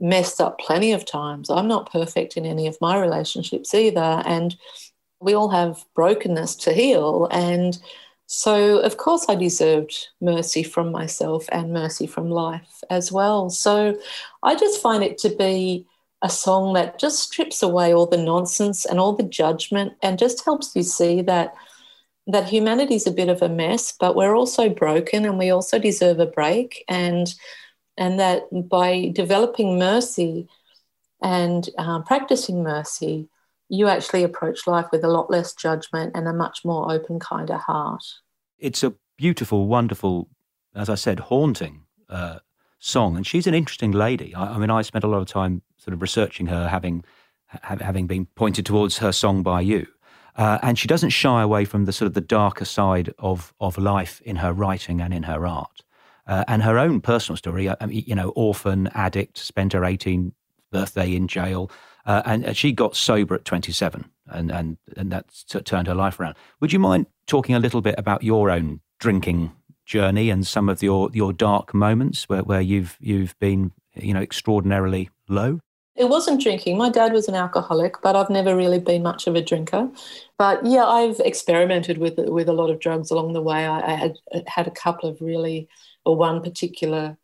messed 0.00 0.40
up 0.40 0.58
plenty 0.58 0.90
of 0.90 1.04
times. 1.04 1.50
I'm 1.50 1.68
not 1.68 1.92
perfect 1.92 2.36
in 2.36 2.46
any 2.46 2.66
of 2.66 2.76
my 2.80 2.98
relationships 2.98 3.74
either. 3.74 4.22
And 4.26 4.56
we 5.20 5.34
all 5.34 5.50
have 5.50 5.84
brokenness 5.94 6.56
to 6.56 6.72
heal. 6.72 7.28
And 7.30 7.78
so, 8.32 8.78
of 8.78 8.96
course, 8.96 9.26
I 9.28 9.34
deserved 9.34 10.06
mercy 10.20 10.62
from 10.62 10.92
myself 10.92 11.48
and 11.50 11.72
mercy 11.72 12.06
from 12.06 12.30
life 12.30 12.80
as 12.88 13.10
well. 13.10 13.50
So, 13.50 13.98
I 14.44 14.54
just 14.54 14.80
find 14.80 15.02
it 15.02 15.18
to 15.18 15.30
be 15.30 15.84
a 16.22 16.30
song 16.30 16.74
that 16.74 17.00
just 17.00 17.18
strips 17.18 17.60
away 17.60 17.92
all 17.92 18.06
the 18.06 18.16
nonsense 18.16 18.84
and 18.84 19.00
all 19.00 19.16
the 19.16 19.24
judgment 19.24 19.94
and 20.00 20.16
just 20.16 20.44
helps 20.44 20.76
you 20.76 20.84
see 20.84 21.22
that 21.22 21.54
that 22.28 22.48
humanity 22.48 22.94
is 22.94 23.08
a 23.08 23.10
bit 23.10 23.28
of 23.28 23.42
a 23.42 23.48
mess 23.48 23.94
but 23.98 24.14
we're 24.14 24.36
also 24.36 24.68
broken 24.68 25.24
and 25.24 25.36
we 25.38 25.50
also 25.50 25.78
deserve 25.78 26.20
a 26.20 26.26
break 26.26 26.84
and 26.88 27.34
and 27.96 28.20
that 28.20 28.42
by 28.68 29.10
developing 29.12 29.76
mercy 29.76 30.46
and 31.20 31.68
uh, 31.78 32.00
practicing 32.02 32.62
mercy 32.62 33.28
you 33.70 33.86
actually 33.86 34.24
approach 34.24 34.66
life 34.66 34.86
with 34.92 35.04
a 35.04 35.08
lot 35.08 35.30
less 35.30 35.54
judgment 35.54 36.12
and 36.14 36.28
a 36.28 36.32
much 36.32 36.64
more 36.64 36.92
open 36.92 37.18
kind 37.18 37.50
of 37.50 37.60
heart 37.60 38.04
it's 38.58 38.82
a 38.82 38.92
beautiful 39.16 39.66
wonderful 39.66 40.28
as 40.74 40.88
i 40.88 40.94
said 40.94 41.18
haunting 41.18 41.82
uh, 42.08 42.38
song 42.78 43.16
and 43.16 43.26
she's 43.26 43.46
an 43.46 43.54
interesting 43.54 43.92
lady 43.92 44.34
I, 44.34 44.54
I 44.54 44.58
mean 44.58 44.70
i 44.70 44.82
spent 44.82 45.04
a 45.04 45.08
lot 45.08 45.20
of 45.20 45.26
time 45.26 45.62
sort 45.80 45.94
of 45.94 46.02
researching 46.02 46.46
her, 46.46 46.68
having 46.68 47.04
ha- 47.48 47.76
having 47.80 48.06
been 48.06 48.26
pointed 48.26 48.66
towards 48.66 48.98
her 48.98 49.12
song 49.12 49.42
by 49.42 49.60
you. 49.60 49.86
Uh, 50.36 50.58
and 50.62 50.78
she 50.78 50.86
doesn't 50.86 51.10
shy 51.10 51.42
away 51.42 51.64
from 51.64 51.84
the 51.84 51.92
sort 51.92 52.06
of 52.06 52.14
the 52.14 52.20
darker 52.20 52.64
side 52.64 53.12
of 53.18 53.52
of 53.60 53.78
life 53.78 54.20
in 54.22 54.36
her 54.36 54.52
writing 54.52 55.00
and 55.00 55.12
in 55.12 55.24
her 55.24 55.46
art. 55.46 55.82
Uh, 56.26 56.44
and 56.46 56.62
her 56.62 56.78
own 56.78 57.00
personal 57.00 57.36
story, 57.36 57.68
I 57.68 57.86
mean, 57.86 58.04
you 58.06 58.14
know, 58.14 58.28
orphan, 58.30 58.88
addict, 58.94 59.38
spent 59.38 59.72
her 59.72 59.80
18th 59.80 60.32
birthday 60.70 61.16
in 61.16 61.26
jail. 61.26 61.70
Uh, 62.06 62.22
and 62.24 62.56
she 62.56 62.72
got 62.72 62.96
sober 62.96 63.34
at 63.34 63.44
27, 63.44 64.10
and, 64.28 64.50
and, 64.50 64.78
and 64.96 65.12
that 65.12 65.26
turned 65.64 65.86
her 65.86 65.94
life 65.94 66.18
around. 66.18 66.36
Would 66.60 66.72
you 66.72 66.78
mind 66.78 67.06
talking 67.26 67.54
a 67.54 67.60
little 67.60 67.80
bit 67.80 67.94
about 67.98 68.22
your 68.22 68.50
own 68.50 68.80
drinking 68.98 69.52
journey 69.84 70.30
and 70.30 70.46
some 70.46 70.68
of 70.68 70.82
your, 70.82 71.10
your 71.12 71.32
dark 71.32 71.74
moments 71.74 72.28
where, 72.28 72.42
where 72.42 72.60
you've, 72.60 72.96
you've 73.00 73.38
been 73.38 73.72
you 73.94 74.14
know, 74.14 74.20
extraordinarily 74.20 75.10
low? 75.28 75.60
It 75.96 76.08
wasn't 76.08 76.40
drinking. 76.40 76.78
My 76.78 76.88
dad 76.88 77.12
was 77.12 77.28
an 77.28 77.34
alcoholic, 77.34 78.00
but 78.02 78.16
I've 78.16 78.30
never 78.30 78.56
really 78.56 78.78
been 78.78 79.02
much 79.02 79.26
of 79.26 79.34
a 79.34 79.42
drinker. 79.42 79.90
But 80.38 80.64
yeah, 80.64 80.86
I've 80.86 81.20
experimented 81.20 81.98
with 81.98 82.16
with 82.16 82.48
a 82.48 82.54
lot 82.54 82.70
of 82.70 82.80
drugs 82.80 83.10
along 83.10 83.34
the 83.34 83.42
way. 83.42 83.66
I, 83.66 83.80
I 83.80 83.94
had 83.96 84.16
had 84.46 84.66
a 84.66 84.70
couple 84.70 85.10
of 85.10 85.20
really, 85.20 85.68
or 86.06 86.16
one 86.16 86.40
particular, 86.42 87.18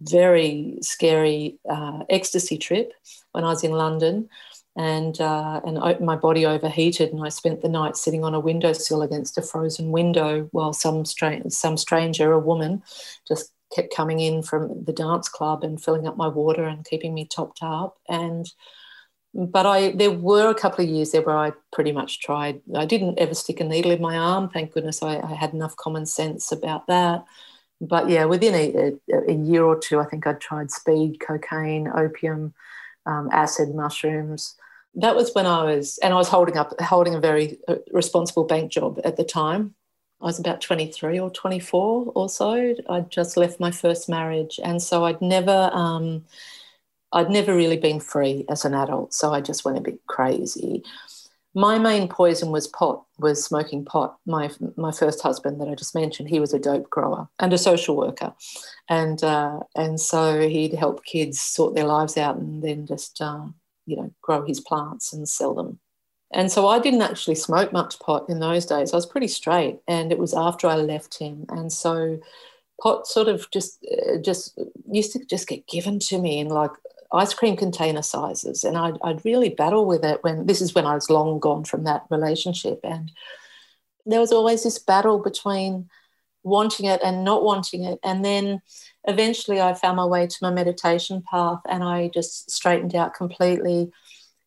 very 0.00 0.78
scary 0.82 1.58
uh, 1.68 2.04
ecstasy 2.08 2.58
trip 2.58 2.92
when 3.32 3.44
I 3.44 3.48
was 3.48 3.64
in 3.64 3.72
London, 3.72 4.28
and 4.76 5.20
uh, 5.20 5.60
and 5.64 6.00
my 6.00 6.16
body 6.16 6.46
overheated, 6.46 7.12
and 7.12 7.22
I 7.24 7.28
spent 7.28 7.60
the 7.60 7.68
night 7.68 7.96
sitting 7.96 8.24
on 8.24 8.34
a 8.34 8.40
windowsill 8.40 9.02
against 9.02 9.38
a 9.38 9.42
frozen 9.42 9.90
window 9.90 10.48
while 10.52 10.72
some 10.72 11.04
strange 11.04 11.52
some 11.52 11.76
stranger, 11.76 12.32
a 12.32 12.38
woman, 12.38 12.82
just 13.26 13.52
kept 13.74 13.94
coming 13.94 14.20
in 14.20 14.42
from 14.42 14.84
the 14.84 14.92
dance 14.92 15.28
club 15.28 15.62
and 15.62 15.82
filling 15.82 16.06
up 16.06 16.16
my 16.16 16.28
water 16.28 16.64
and 16.64 16.84
keeping 16.84 17.14
me 17.14 17.26
topped 17.26 17.60
up. 17.62 17.98
And 18.08 18.50
but 19.34 19.66
I 19.66 19.92
there 19.92 20.10
were 20.10 20.50
a 20.50 20.54
couple 20.54 20.84
of 20.84 20.90
years 20.90 21.12
there 21.12 21.22
where 21.22 21.36
I 21.36 21.52
pretty 21.72 21.92
much 21.92 22.20
tried. 22.20 22.60
I 22.74 22.84
didn't 22.84 23.18
ever 23.18 23.34
stick 23.34 23.60
a 23.60 23.64
needle 23.64 23.92
in 23.92 24.00
my 24.00 24.16
arm. 24.16 24.48
Thank 24.50 24.72
goodness 24.72 25.02
I, 25.02 25.18
I 25.18 25.34
had 25.34 25.52
enough 25.52 25.76
common 25.76 26.06
sense 26.06 26.50
about 26.52 26.86
that. 26.88 27.24
But 27.80 28.08
yeah, 28.10 28.26
within 28.26 28.54
a, 28.54 28.92
a, 29.12 29.30
a 29.30 29.34
year 29.34 29.64
or 29.64 29.78
two, 29.78 30.00
I 30.00 30.04
think 30.04 30.26
I'd 30.26 30.40
tried 30.40 30.70
speed, 30.70 31.20
cocaine, 31.20 31.88
opium, 31.88 32.52
um, 33.06 33.28
acid, 33.32 33.74
mushrooms. 33.74 34.56
That 34.94 35.16
was 35.16 35.32
when 35.34 35.46
I 35.46 35.64
was, 35.64 35.98
and 35.98 36.12
I 36.12 36.16
was 36.16 36.28
holding 36.28 36.56
up, 36.56 36.78
holding 36.80 37.14
a 37.14 37.20
very 37.20 37.58
uh, 37.68 37.76
responsible 37.92 38.44
bank 38.44 38.70
job 38.70 39.00
at 39.04 39.16
the 39.16 39.24
time. 39.24 39.74
I 40.20 40.26
was 40.26 40.38
about 40.38 40.60
23 40.60 41.18
or 41.18 41.30
24 41.30 42.12
or 42.14 42.28
so. 42.28 42.74
I'd 42.88 43.10
just 43.10 43.36
left 43.36 43.58
my 43.58 43.70
first 43.70 44.08
marriage. 44.08 44.60
And 44.62 44.82
so 44.82 45.04
I'd 45.06 45.22
never, 45.22 45.70
um, 45.72 46.26
I'd 47.12 47.30
never 47.30 47.56
really 47.56 47.78
been 47.78 48.00
free 48.00 48.44
as 48.50 48.66
an 48.66 48.74
adult. 48.74 49.14
So 49.14 49.32
I 49.32 49.40
just 49.40 49.64
went 49.64 49.78
a 49.78 49.82
bit 49.82 50.00
crazy. 50.06 50.84
My 51.54 51.78
main 51.78 52.08
poison 52.08 52.50
was 52.50 52.68
pot, 52.68 53.04
was 53.18 53.44
smoking 53.44 53.84
pot. 53.84 54.16
My, 54.24 54.50
my 54.76 54.92
first 54.92 55.20
husband 55.20 55.60
that 55.60 55.68
I 55.68 55.74
just 55.74 55.94
mentioned, 55.94 56.28
he 56.28 56.38
was 56.38 56.54
a 56.54 56.58
dope 56.58 56.88
grower 56.88 57.28
and 57.40 57.52
a 57.52 57.58
social 57.58 57.96
worker. 57.96 58.32
And, 58.88 59.22
uh, 59.24 59.60
and 59.74 60.00
so 60.00 60.48
he'd 60.48 60.74
help 60.74 61.04
kids 61.04 61.40
sort 61.40 61.74
their 61.74 61.86
lives 61.86 62.16
out 62.16 62.36
and 62.36 62.62
then 62.62 62.86
just, 62.86 63.20
uh, 63.20 63.46
you 63.86 63.96
know, 63.96 64.14
grow 64.22 64.46
his 64.46 64.60
plants 64.60 65.12
and 65.12 65.28
sell 65.28 65.54
them 65.54 65.80
and 66.32 66.50
so 66.50 66.68
I 66.68 66.78
didn't 66.78 67.02
actually 67.02 67.34
smoke 67.34 67.72
much 67.72 67.98
pot 67.98 68.28
in 68.28 68.38
those 68.38 68.64
days. 68.66 68.92
I 68.92 68.96
was 68.96 69.06
pretty 69.06 69.28
straight, 69.28 69.78
and 69.88 70.12
it 70.12 70.18
was 70.18 70.32
after 70.32 70.68
I 70.68 70.76
left 70.76 71.18
him. 71.18 71.44
And 71.48 71.72
so 71.72 72.20
pot 72.80 73.06
sort 73.06 73.28
of 73.28 73.50
just 73.50 73.84
uh, 73.84 74.18
just 74.18 74.58
used 74.90 75.12
to 75.12 75.24
just 75.24 75.48
get 75.48 75.66
given 75.66 75.98
to 75.98 76.18
me 76.18 76.38
in 76.38 76.48
like 76.48 76.70
ice 77.12 77.34
cream 77.34 77.56
container 77.56 78.02
sizes, 78.02 78.64
and 78.64 78.76
I'd, 78.76 78.98
I'd 79.02 79.24
really 79.24 79.50
battle 79.50 79.86
with 79.86 80.04
it 80.04 80.22
when 80.22 80.46
this 80.46 80.60
is 80.60 80.74
when 80.74 80.86
I 80.86 80.94
was 80.94 81.10
long 81.10 81.38
gone 81.38 81.64
from 81.64 81.84
that 81.84 82.04
relationship, 82.10 82.80
and 82.84 83.10
there 84.06 84.20
was 84.20 84.32
always 84.32 84.62
this 84.62 84.78
battle 84.78 85.18
between 85.18 85.88
wanting 86.42 86.86
it 86.86 87.00
and 87.04 87.24
not 87.24 87.44
wanting 87.44 87.84
it, 87.84 87.98
and 88.02 88.24
then 88.24 88.62
eventually 89.04 89.60
I 89.60 89.74
found 89.74 89.96
my 89.96 90.06
way 90.06 90.26
to 90.26 90.36
my 90.42 90.50
meditation 90.50 91.22
path, 91.30 91.60
and 91.68 91.82
I 91.82 92.10
just 92.12 92.50
straightened 92.50 92.94
out 92.94 93.14
completely 93.14 93.90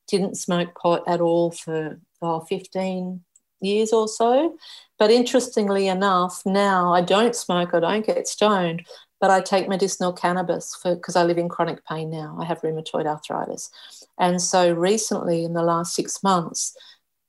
didn't 0.07 0.35
smoke 0.35 0.75
pot 0.75 1.03
at 1.07 1.21
all 1.21 1.51
for 1.51 1.99
oh, 2.21 2.41
15 2.41 3.21
years 3.61 3.93
or 3.93 4.07
so. 4.07 4.57
But 4.99 5.11
interestingly 5.11 5.87
enough, 5.87 6.43
now 6.45 6.93
I 6.93 7.01
don't 7.01 7.35
smoke, 7.35 7.73
I 7.73 7.79
don't 7.79 8.05
get 8.05 8.27
stoned, 8.27 8.85
but 9.23 9.31
I 9.31 9.39
take 9.39 9.69
medicinal 9.69 10.11
cannabis 10.11 10.77
because 10.83 11.15
I 11.15 11.23
live 11.23 11.37
in 11.37 11.47
chronic 11.47 11.85
pain 11.85 12.09
now. 12.09 12.35
I 12.41 12.43
have 12.43 12.59
rheumatoid 12.59 13.05
arthritis. 13.05 13.71
And 14.19 14.41
so 14.41 14.73
recently, 14.73 15.45
in 15.45 15.53
the 15.53 15.63
last 15.63 15.95
six 15.95 16.21
months, 16.23 16.75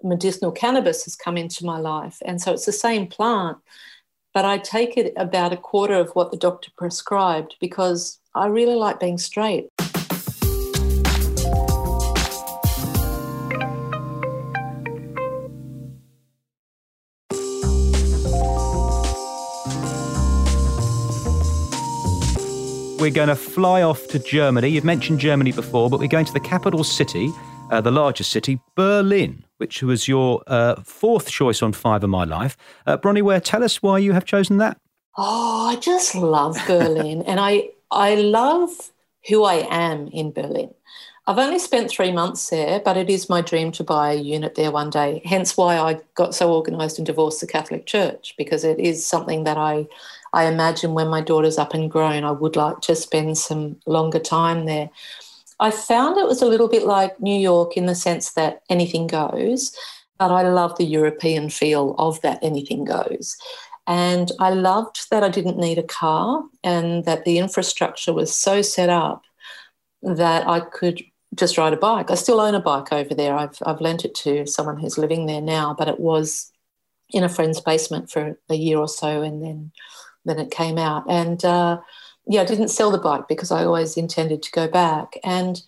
medicinal 0.02 0.50
cannabis 0.50 1.04
has 1.04 1.14
come 1.14 1.37
into 1.37 1.64
my 1.64 1.78
life. 1.78 2.20
And 2.24 2.42
so 2.42 2.52
it's 2.52 2.66
the 2.66 2.72
same 2.72 3.07
plant, 3.07 3.59
but 4.33 4.44
I 4.44 4.59
take 4.59 4.96
it 4.96 5.12
about 5.16 5.52
a 5.52 5.57
quarter 5.57 5.94
of 5.94 6.11
what 6.16 6.33
the 6.33 6.37
doctor 6.37 6.72
prescribed 6.76 7.54
because 7.61 8.18
I 8.35 8.48
really 8.48 8.74
like 8.74 8.98
being 8.98 9.16
straight. 9.16 9.68
We're 23.05 23.11
going 23.11 23.29
to 23.29 23.37
fly 23.37 23.83
off 23.83 24.07
to 24.07 24.19
Germany. 24.19 24.69
You've 24.69 24.83
mentioned 24.83 25.21
Germany 25.21 25.53
before, 25.53 25.90
but 25.90 26.01
we're 26.01 26.09
going 26.09 26.25
to 26.25 26.33
the 26.33 26.40
capital 26.40 26.83
city, 26.83 27.31
uh, 27.71 27.83
the 27.83 27.90
largest 27.90 28.31
city, 28.31 28.59
Berlin, 28.77 29.45
which 29.59 29.83
was 29.83 30.09
your 30.09 30.43
uh, 30.47 30.81
fourth 30.83 31.29
choice 31.29 31.62
on 31.62 31.75
Five 31.75 32.03
of 32.03 32.09
My 32.09 32.25
Life. 32.25 32.57
Uh, 32.87 32.97
Bronnie 32.97 33.21
Ware, 33.21 33.40
tell 33.40 33.62
us 33.62 33.83
why 33.83 33.99
you 33.99 34.14
have 34.14 34.25
chosen 34.25 34.57
that. 34.57 34.79
Oh, 35.19 35.67
I 35.69 35.77
just 35.77 36.14
love 36.14 36.57
Berlin, 36.67 37.21
and 37.27 37.40
I 37.40 37.69
I 37.90 38.14
love 38.14 38.71
who 39.29 39.45
I 39.45 39.67
am 39.69 40.09
in 40.09 40.33
Berlin. 40.33 40.73
I've 41.27 41.38
only 41.38 41.59
spent 41.59 41.90
three 41.90 42.11
months 42.11 42.49
there, 42.49 42.81
but 42.81 42.97
it 42.97 43.11
is 43.11 43.29
my 43.29 43.43
dream 43.43 43.71
to 43.73 43.85
buy 43.85 44.12
a 44.12 44.17
unit 44.17 44.55
there 44.55 44.71
one 44.71 44.88
day. 44.88 45.21
Hence 45.27 45.59
why 45.59 45.77
I 45.77 46.01
got 46.14 46.35
so 46.35 46.55
organised 46.55 46.99
and 46.99 47.07
divorced 47.07 47.43
the 47.43 47.47
Catholic 47.47 47.85
Church, 47.85 48.35
because 48.38 48.64
it 48.64 48.79
is 48.79 49.05
something 49.05 49.45
that 49.45 49.59
I 49.59 49.88
I 50.35 50.47
imagine 50.47 50.94
when 50.94 51.09
my 51.09 51.20
daughter's 51.20 51.59
up 51.59 51.75
and 51.75 51.90
grown, 51.90 52.25
I 52.25 52.33
would 52.33 52.57
like 52.57 52.81
to 52.83 52.97
spend 52.97 53.38
some 53.38 53.77
longer 53.87 54.18
time 54.18 54.66
there. 54.66 54.90
I 55.61 55.70
found 55.70 56.18
it 56.18 56.27
was 56.27 56.42
a 56.42 56.47
little 56.47 56.68
bit 56.68 56.83
like 56.85 57.20
New 57.20 57.38
York 57.38 57.77
in 57.77 57.87
the 57.87 57.94
sense 57.94 58.33
that 58.33 58.62
anything 58.68 59.07
goes, 59.07 59.75
but 60.18 60.33
I 60.33 60.42
love 60.42 60.77
the 60.77 60.85
European 60.85 61.51
feel 61.51 61.94
of 61.99 62.20
that 62.23 62.42
anything 62.42 62.85
goes. 62.85 63.37
And 63.87 64.33
I 64.40 64.51
loved 64.51 65.09
that 65.11 65.23
I 65.23 65.29
didn't 65.29 65.59
need 65.59 65.79
a 65.79 65.83
car 65.83 66.42
and 66.64 67.05
that 67.05 67.25
the 67.25 67.38
infrastructure 67.38 68.12
was 68.12 68.37
so 68.37 68.61
set 68.61 68.88
up 68.88 69.23
that 70.03 70.49
I 70.49 70.61
could 70.61 71.01
just 71.35 71.59
ride 71.59 71.73
a 71.73 71.77
bike. 71.77 72.11
I 72.11 72.14
still 72.14 72.40
own 72.40 72.55
a 72.55 72.61
bike 72.61 72.92
over 72.92 73.14
there. 73.14 73.37
I've, 73.37 73.59
I've 73.64 73.81
lent 73.81 74.05
it 74.05 74.14
to 74.16 74.47
someone 74.47 74.79
who's 74.79 74.99
living 74.99 75.27
there 75.27 75.40
now, 75.40 75.75
but 75.79 75.88
it 75.88 76.01
was 76.01 76.51
in 77.11 77.23
a 77.23 77.29
friend's 77.29 77.61
basement 77.61 78.11
for 78.11 78.38
a 78.49 78.55
year 78.55 78.79
or 78.79 78.88
so 78.88 79.23
and 79.23 79.42
then 79.42 79.73
then 80.25 80.39
it 80.39 80.51
came 80.51 80.79
out. 80.79 81.05
And 81.09 81.45
uh, 81.45 81.81
yeah, 82.27 82.43
I 82.43 82.45
didn't 82.45 82.69
sell 82.69 82.91
the 82.91 82.99
bike 82.99 83.29
because 83.29 83.51
I 83.51 83.65
always 83.65 83.97
intended 83.97 84.43
to 84.43 84.51
go 84.53 84.69
back. 84.69 85.19
And 85.23 85.63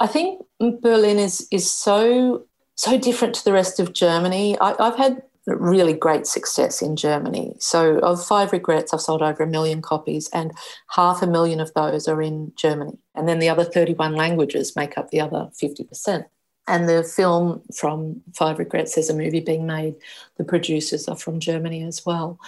I 0.00 0.06
think 0.06 0.42
Berlin 0.80 1.18
is 1.18 1.48
is 1.50 1.70
so 1.70 2.46
so 2.76 2.98
different 2.98 3.34
to 3.36 3.44
the 3.44 3.52
rest 3.52 3.80
of 3.80 3.92
Germany. 3.92 4.58
I, 4.60 4.74
I've 4.78 4.96
had 4.96 5.22
really 5.46 5.92
great 5.92 6.26
success 6.26 6.80
in 6.82 6.96
Germany. 6.96 7.54
So 7.58 7.98
of 7.98 8.24
Five 8.24 8.52
Regrets, 8.52 8.92
I've 8.92 9.00
sold 9.00 9.22
over 9.22 9.42
a 9.42 9.46
million 9.46 9.82
copies, 9.82 10.28
and 10.30 10.52
half 10.88 11.22
a 11.22 11.26
million 11.26 11.60
of 11.60 11.72
those 11.74 12.08
are 12.08 12.20
in 12.22 12.52
Germany. 12.56 12.98
And 13.14 13.28
then 13.28 13.38
the 13.38 13.48
other 13.48 13.64
31 13.64 14.14
languages 14.14 14.76
make 14.76 14.96
up 14.98 15.10
the 15.10 15.20
other 15.20 15.50
50%. 15.62 16.24
And 16.66 16.88
the 16.88 17.04
film 17.04 17.62
from 17.74 18.22
Five 18.34 18.58
Regrets, 18.58 18.94
there's 18.94 19.10
a 19.10 19.14
movie 19.14 19.40
being 19.40 19.66
made. 19.66 19.96
The 20.38 20.44
producers 20.44 21.08
are 21.08 21.16
from 21.16 21.38
Germany 21.38 21.82
as 21.82 22.06
well 22.06 22.38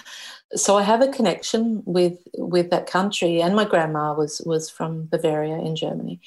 so 0.55 0.77
I 0.77 0.83
have 0.83 1.03
a 1.03 1.09
connection 1.09 1.83
with 1.85 2.19
with 2.35 2.71
that 2.71 2.87
country, 2.87 3.41
and 3.43 3.55
my 3.57 3.65
grandma 3.65 4.15
was 4.15 4.41
was 4.47 4.71
from 4.71 5.07
Bavaria 5.07 5.59
in 5.59 5.75
Germany, 5.75 6.21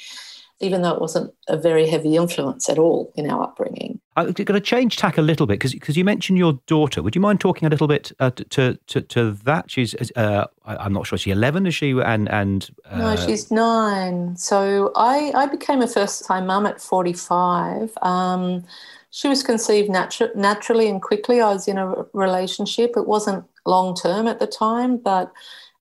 even 0.59 0.81
though 0.81 0.93
it 0.93 0.99
wasn't 0.99 1.33
a 1.47 1.55
very 1.55 1.87
heavy 1.87 2.17
influence 2.17 2.69
at 2.69 2.77
all 2.77 3.13
in 3.15 3.29
our 3.29 3.43
upbringing. 3.43 3.99
I'm 4.17 4.33
going 4.33 4.45
to 4.45 4.59
change 4.59 4.97
tack 4.97 5.17
a 5.17 5.21
little 5.21 5.45
bit 5.45 5.53
because 5.53 5.71
because 5.71 5.95
you 5.95 6.03
mentioned 6.03 6.37
your 6.37 6.59
daughter. 6.67 7.01
Would 7.01 7.15
you 7.15 7.21
mind 7.21 7.39
talking 7.39 7.65
a 7.65 7.69
little 7.69 7.87
bit 7.87 8.11
uh, 8.19 8.31
to, 8.31 8.77
to 8.87 9.01
to 9.01 9.31
that? 9.45 9.71
She's 9.71 9.95
uh, 10.17 10.47
I'm 10.65 10.91
not 10.91 11.07
sure. 11.07 11.15
Is 11.15 11.21
she 11.21 11.31
11? 11.31 11.65
Is 11.65 11.75
she 11.75 11.91
and 11.91 12.27
and 12.29 12.69
uh... 12.85 12.97
no, 12.97 13.15
she's 13.15 13.49
nine. 13.49 14.35
So 14.35 14.91
I 14.95 15.31
I 15.33 15.45
became 15.45 15.81
a 15.81 15.87
first 15.87 16.25
time 16.25 16.47
mum 16.47 16.65
at 16.65 16.81
45. 16.81 17.97
Um, 18.01 18.65
she 19.11 19.27
was 19.27 19.43
conceived 19.43 19.89
natu- 19.89 20.35
naturally 20.35 20.87
and 20.87 21.01
quickly. 21.01 21.41
I 21.41 21.53
was 21.53 21.67
in 21.67 21.77
a 21.77 22.05
relationship. 22.13 22.93
It 22.95 23.07
wasn't 23.07 23.45
long 23.65 23.95
term 23.95 24.27
at 24.27 24.39
the 24.39 24.47
time, 24.47 24.97
but 24.97 25.31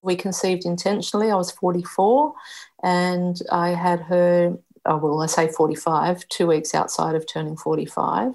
we 0.02 0.16
conceived 0.16 0.64
intentionally. 0.64 1.30
I 1.30 1.36
was 1.36 1.50
44 1.50 2.32
and 2.82 3.40
I 3.50 3.70
had 3.70 4.00
her, 4.00 4.56
oh, 4.86 4.96
well, 4.96 5.20
I 5.20 5.26
say 5.26 5.48
45, 5.48 6.26
two 6.28 6.46
weeks 6.46 6.74
outside 6.74 7.14
of 7.14 7.26
turning 7.26 7.56
45. 7.56 8.32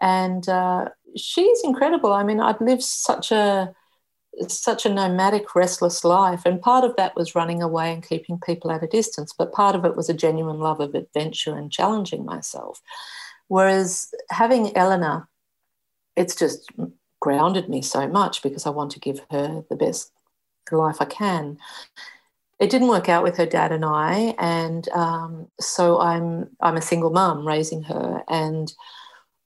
And 0.00 0.48
uh, 0.48 0.88
she's 1.16 1.62
incredible. 1.62 2.12
I 2.12 2.24
mean, 2.24 2.40
I'd 2.40 2.60
lived 2.60 2.82
such 2.82 3.30
a 3.30 3.74
such 4.48 4.84
a 4.84 4.92
nomadic, 4.92 5.54
restless 5.54 6.02
life. 6.02 6.42
And 6.44 6.60
part 6.60 6.82
of 6.82 6.96
that 6.96 7.14
was 7.14 7.36
running 7.36 7.62
away 7.62 7.92
and 7.92 8.06
keeping 8.06 8.40
people 8.40 8.72
at 8.72 8.82
a 8.82 8.88
distance, 8.88 9.32
but 9.32 9.52
part 9.52 9.76
of 9.76 9.84
it 9.84 9.94
was 9.94 10.08
a 10.08 10.14
genuine 10.14 10.58
love 10.58 10.80
of 10.80 10.94
adventure 10.94 11.56
and 11.56 11.70
challenging 11.70 12.24
myself. 12.24 12.82
Whereas 13.48 14.14
having 14.30 14.76
Eleanor, 14.76 15.28
it's 16.16 16.34
just 16.34 16.70
grounded 17.20 17.68
me 17.68 17.82
so 17.82 18.06
much 18.06 18.42
because 18.42 18.66
I 18.66 18.70
want 18.70 18.90
to 18.92 19.00
give 19.00 19.20
her 19.30 19.64
the 19.70 19.76
best 19.76 20.12
life 20.70 20.96
I 21.00 21.06
can. 21.06 21.58
It 22.60 22.70
didn't 22.70 22.88
work 22.88 23.08
out 23.08 23.22
with 23.22 23.36
her 23.36 23.46
dad 23.46 23.72
and 23.72 23.84
I, 23.84 24.34
and 24.38 24.88
um, 24.90 25.48
so 25.60 26.00
I'm 26.00 26.50
I'm 26.60 26.76
a 26.76 26.82
single 26.82 27.10
mum 27.10 27.46
raising 27.46 27.82
her. 27.84 28.22
And 28.28 28.72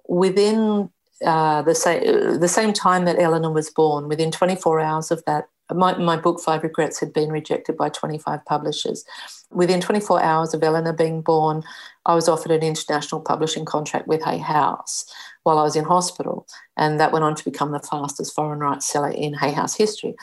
within 0.09 0.91
uh, 1.25 1.63
the 1.63 1.75
same 1.75 2.39
the 2.39 2.49
same 2.49 2.73
time 2.73 3.05
that 3.07 3.19
Eleanor 3.19 3.51
was 3.51 3.71
born, 3.71 4.09
within 4.09 4.31
24 4.31 4.81
hours 4.81 5.11
of 5.11 5.25
that, 5.27 5.49
my, 5.75 5.97
my 5.99 6.17
book 6.17 6.41
Five 6.41 6.63
Regrets 6.63 7.01
had 7.01 7.13
been 7.13 7.31
rejected 7.31 7.77
by 7.77 7.89
25 7.89 8.45
publishers. 8.45 9.05
Within 9.51 9.81
24 9.81 10.23
hours 10.23 10.55
of 10.55 10.63
Eleanor 10.63 10.93
being 10.93 11.23
born, 11.23 11.63
I 12.07 12.15
was 12.15 12.29
offered 12.29 12.53
an 12.53 12.63
international 12.63 13.21
publishing 13.21 13.65
contract 13.65 14.07
with 14.07 14.23
Hay 14.25 14.39
House 14.39 15.05
while 15.43 15.59
I 15.59 15.63
was 15.63 15.77
in 15.77 15.85
hospital, 15.85 16.47
and 16.77 16.99
that 17.01 17.13
went 17.13 17.25
on 17.25 17.35
to 17.35 17.45
become 17.45 17.73
the 17.73 17.81
fastest 17.81 18.35
foreign 18.35 18.61
rights 18.61 18.89
seller 18.89 19.11
in 19.11 19.35
Hay 19.35 19.53
House 19.53 19.75
history. 19.75 20.15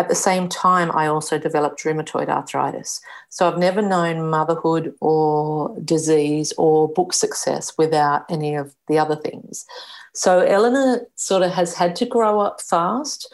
At 0.00 0.08
the 0.08 0.14
same 0.14 0.48
time, 0.48 0.90
I 0.92 1.08
also 1.08 1.38
developed 1.38 1.82
rheumatoid 1.84 2.30
arthritis. 2.30 3.02
So 3.28 3.46
I've 3.46 3.58
never 3.58 3.82
known 3.82 4.30
motherhood 4.30 4.94
or 5.00 5.76
disease 5.84 6.54
or 6.56 6.88
book 6.88 7.12
success 7.12 7.76
without 7.76 8.24
any 8.30 8.54
of 8.54 8.74
the 8.88 8.98
other 8.98 9.14
things. 9.14 9.66
So 10.14 10.40
Eleanor 10.40 11.06
sort 11.16 11.42
of 11.42 11.52
has 11.52 11.74
had 11.74 11.94
to 11.96 12.06
grow 12.06 12.40
up 12.40 12.62
fast, 12.62 13.30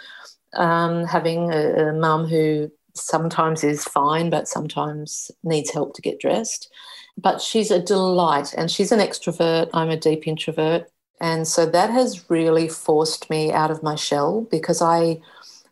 um, 0.57 1.05
having 1.05 1.53
a, 1.53 1.88
a 1.88 1.92
mum 1.92 2.27
who 2.27 2.71
sometimes 2.95 3.62
is 3.62 3.85
fine, 3.85 4.31
but 4.31 4.49
sometimes 4.49 5.31
needs 5.42 5.71
help 5.71 5.95
to 5.95 6.03
get 6.03 6.21
dressed. 6.21 6.71
But 7.19 7.40
she's 7.40 7.71
a 7.71 7.83
delight 7.83 8.55
and 8.57 8.71
she's 8.71 8.92
an 8.92 9.01
extrovert. 9.01 9.71
I'm 9.73 9.90
a 9.90 9.97
deep 9.97 10.27
introvert. 10.27 10.90
And 11.21 11.49
so 11.49 11.64
that 11.66 11.90
has 11.90 12.29
really 12.31 12.69
forced 12.69 13.31
me 13.31 13.53
out 13.53 13.71
of 13.71 13.83
my 13.83 13.95
shell 13.95 14.47
because 14.51 14.83
I 14.83 15.21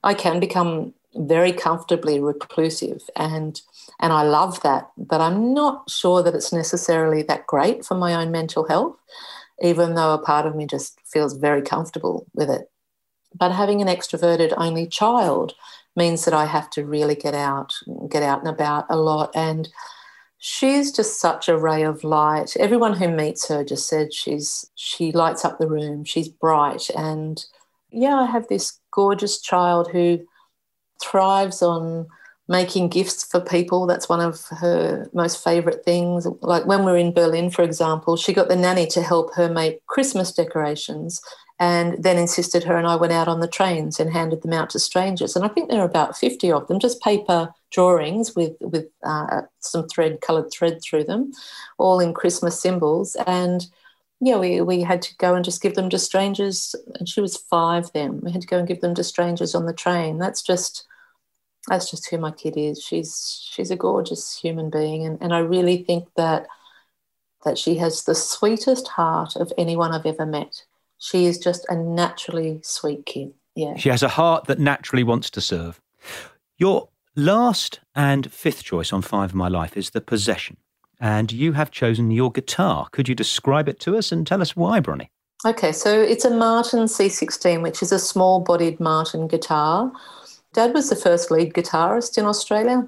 I 0.03 0.15
can 0.15 0.41
become 0.41 0.95
very 1.15 1.53
comfortably 1.53 2.21
reclusive 2.21 3.03
and 3.15 3.61
and 4.01 4.13
I 4.13 4.23
love 4.23 4.63
that, 4.63 4.91
but 4.97 5.21
I'm 5.21 5.55
not 5.55 5.89
sure 5.89 6.23
that 6.23 6.35
it's 6.35 6.53
necessarily 6.53 7.23
that 7.25 7.47
great 7.47 7.85
for 7.85 7.95
my 7.95 8.15
own 8.15 8.31
mental 8.31 8.67
health 8.67 8.97
even 9.63 9.95
though 9.95 10.15
a 10.15 10.19
part 10.19 10.47
of 10.47 10.57
me 10.57 10.67
just 10.67 10.99
feels 11.07 11.35
very 11.35 11.63
comfortable 11.63 12.27
with 12.35 12.51
it. 12.51 12.71
But 13.35 13.53
having 13.53 13.83
an 13.83 13.89
extroverted 13.89 14.55
only 14.57 14.87
child 14.87 15.55
means 15.97 16.25
that 16.25 16.35
I 16.35 16.47
have 16.47 16.71
to 16.71 16.85
really 16.85 17.15
get 17.15 17.35
out, 17.35 17.73
get 18.09 18.23
out 18.23 18.41
and 18.41 18.49
about 18.49 18.87
a 18.89 18.97
lot. 18.97 19.31
And 19.35 19.69
she's 20.39 20.93
just 20.93 21.21
such 21.21 21.49
a 21.49 21.57
ray 21.57 21.83
of 21.83 22.05
light. 22.05 22.57
Everyone 22.59 22.95
who 22.95 23.09
meets 23.09 23.49
her 23.49 23.65
just 23.65 23.89
said 23.89 24.13
she's 24.13 24.71
she 24.75 25.13
lights 25.13 25.45
up 25.45 25.59
the 25.59 25.69
room. 25.69 26.05
She's 26.05 26.29
bright. 26.29 26.91
And 26.97 27.45
yeah, 27.91 28.17
I 28.17 28.27
have 28.27 28.49
this 28.49 28.79
gorgeous 28.91 29.41
child 29.41 29.91
who 29.91 30.21
thrives 31.03 31.63
on 31.63 32.07
making 32.49 32.89
gifts 32.89 33.25
for 33.25 33.41
people. 33.41 33.87
That's 33.87 34.09
one 34.09 34.21
of 34.21 34.45
her 34.61 35.09
most 35.15 35.43
favorite 35.43 35.85
things. 35.85 36.27
Like 36.43 36.67
when 36.67 36.85
we 36.85 36.93
are 36.93 36.97
in 36.97 37.15
Berlin, 37.15 37.51
for 37.51 37.63
example, 37.63 38.17
she 38.17 38.33
got 38.33 38.49
the 38.49 38.57
nanny 38.57 38.87
to 38.89 39.03
help 39.03 39.35
her 39.35 39.49
make 39.49 39.85
Christmas 39.87 40.33
decorations 40.33 41.21
and 41.61 42.03
then 42.03 42.19
insisted 42.19 42.65
her 42.65 42.77
and 42.77 42.87
I 42.87 42.97
went 42.97 43.13
out 43.13 43.29
on 43.29 43.41
the 43.41 43.49
trains 43.49 44.01
and 44.01 44.13
handed 44.13 44.43
them 44.43 44.53
out 44.53 44.71
to 44.71 44.79
strangers. 44.79 45.37
And 45.37 45.45
I 45.45 45.49
think 45.49 45.71
there 45.71 45.81
are 45.81 45.89
about 45.89 46.17
50 46.17 46.51
of 46.51 46.67
them, 46.67 46.81
just 46.81 47.01
paper 47.01 47.53
drawings 47.71 48.35
with, 48.35 48.55
with 48.61 48.87
uh, 49.05 49.43
some 49.61 49.87
thread, 49.89 50.21
coloured 50.21 50.51
thread 50.51 50.81
through 50.83 51.05
them, 51.05 51.33
all 51.79 52.01
in 52.01 52.13
Christmas 52.13 52.61
symbols. 52.61 53.17
And 53.27 53.67
yeah, 54.21 54.39
we, 54.39 54.61
we 54.63 54.83
had 54.83 55.01
to 55.03 55.17
go 55.17 55.35
and 55.35 55.45
just 55.45 55.63
give 55.63 55.75
them 55.75 55.91
to 55.91 55.99
strangers. 55.99 56.75
And 56.99 57.09
she 57.09 57.21
was 57.21 57.37
five 57.37 57.93
then. 57.93 58.21
We 58.21 58.33
had 58.33 58.41
to 58.41 58.49
go 58.49 58.59
and 58.59 58.67
give 58.67 58.81
them 58.81 58.95
to 58.97 59.05
strangers 59.05 59.55
on 59.55 59.67
the 59.67 59.73
train. 59.73 60.19
That's 60.19 60.43
just 60.43 60.87
that's 61.69 61.91
just 61.91 62.11
who 62.11 62.19
my 62.19 62.31
kid 62.31 62.57
is. 62.57 62.83
She's 62.83 63.49
she's 63.51 63.71
a 63.71 63.77
gorgeous 63.77 64.39
human 64.39 64.71
being, 64.71 65.07
and, 65.07 65.19
and 65.23 65.33
I 65.33 65.39
really 65.39 65.83
think 65.83 66.09
that 66.17 66.47
that 67.45 67.59
she 67.59 67.77
has 67.77 68.05
the 68.05 68.15
sweetest 68.15 68.89
heart 68.89 69.37
of 69.37 69.53
anyone 69.57 69.93
I've 69.93 70.07
ever 70.07 70.27
met. 70.27 70.65
She 70.99 71.27
is 71.27 71.39
just 71.39 71.67
a 71.69 71.77
naturally 71.77 72.61
sweet 72.63 73.07
kid. 73.07 73.35
Yeah. 73.55 73.77
She 73.77 73.89
has 73.89 74.03
a 74.03 74.09
heart 74.09 74.47
that 74.47 74.59
naturally 74.59 75.05
wants 75.05 75.31
to 75.31 75.41
serve. 75.41 75.81
Your 76.57 76.89
last 77.17 77.81
and 77.95 78.33
fifth 78.33 78.65
choice 78.65 78.93
on 78.93 79.03
Five 79.03 79.31
of 79.31 79.35
My 79.35 79.49
Life 79.49 79.77
is 79.77 79.91
the 79.91 80.01
possession. 80.01 80.57
And 81.01 81.31
you 81.33 81.53
have 81.53 81.71
chosen 81.71 82.11
your 82.11 82.33
guitar. 82.33 82.89
Could 82.93 83.09
you 83.09 83.15
describe 83.15 83.69
it 83.69 83.81
to 83.81 83.97
us 83.97 84.13
and 84.13 84.27
tell 84.27 84.41
us 84.41 84.57
why, 84.57 84.81
Bronnie? 84.81 85.11
Okay, 85.47 85.73
so 85.73 86.01
it's 86.01 86.25
a 86.25 86.31
Martin 86.31 86.85
C16, 86.85 87.63
which 87.63 87.83
is 87.83 87.93
a 87.93 87.99
small 87.99 88.41
bodied 88.41 88.81
Martin 88.81 89.29
guitar. 89.29 89.93
Dad 90.55 90.73
was 90.73 90.89
the 90.89 90.97
first 90.97 91.31
lead 91.31 91.53
guitarist 91.53 92.17
in 92.17 92.25
Australia, 92.25 92.87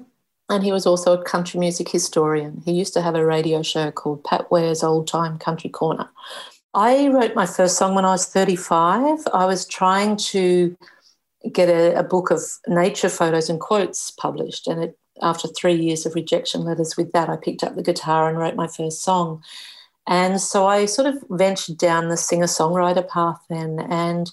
and 0.49 0.65
he 0.65 0.73
was 0.73 0.87
also 0.87 1.13
a 1.13 1.23
country 1.23 1.61
music 1.61 1.91
historian. 1.91 2.63
He 2.65 2.73
used 2.73 2.95
to 2.95 3.03
have 3.03 3.15
a 3.15 3.27
radio 3.27 3.63
show 3.63 3.91
called 3.91 4.25
Pat 4.25 4.51
Ware's 4.51 4.83
Old 4.83 5.07
Time 5.07 5.37
Country 5.37 5.69
Corner. 5.69 6.09
I 6.77 7.09
wrote 7.09 7.35
my 7.35 7.47
first 7.47 7.79
song 7.79 7.95
when 7.95 8.05
I 8.05 8.11
was 8.11 8.27
35. 8.27 9.21
I 9.33 9.47
was 9.47 9.67
trying 9.67 10.19
to 10.19 10.77
get 11.51 11.71
a, 11.71 11.99
a 11.99 12.03
book 12.03 12.31
of 12.31 12.43
nature 12.69 13.09
photos 13.09 13.49
and 13.49 13.59
quotes 13.59 14.11
published, 14.11 14.67
and 14.67 14.85
it, 14.85 14.99
after 15.23 15.49
three 15.49 15.75
years 15.75 16.05
of 16.05 16.15
rejection 16.15 16.65
letters 16.65 16.95
with 16.95 17.13
that, 17.13 17.31
I 17.31 17.37
picked 17.37 17.65
up 17.65 17.77
the 17.77 17.83
guitar 17.83 18.29
and 18.29 18.37
wrote 18.37 18.57
my 18.57 18.67
first 18.67 19.03
song. 19.03 19.43
And 20.07 20.39
so 20.39 20.67
I 20.67 20.85
sort 20.85 21.09
of 21.09 21.25
ventured 21.31 21.79
down 21.79 22.11
the 22.11 22.17
singer 22.19 22.45
songwriter 22.45 23.09
path 23.09 23.41
then. 23.49 23.81
And 23.89 24.31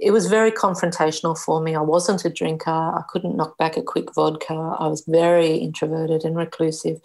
it 0.00 0.12
was 0.12 0.28
very 0.28 0.52
confrontational 0.52 1.36
for 1.36 1.60
me. 1.60 1.74
I 1.74 1.80
wasn't 1.80 2.24
a 2.24 2.30
drinker. 2.30 2.70
I 2.70 3.02
couldn't 3.08 3.36
knock 3.36 3.58
back 3.58 3.76
a 3.76 3.82
quick 3.82 4.14
vodka. 4.14 4.54
I 4.54 4.86
was 4.86 5.04
very 5.08 5.56
introverted 5.56 6.24
and 6.24 6.36
reclusive. 6.36 7.00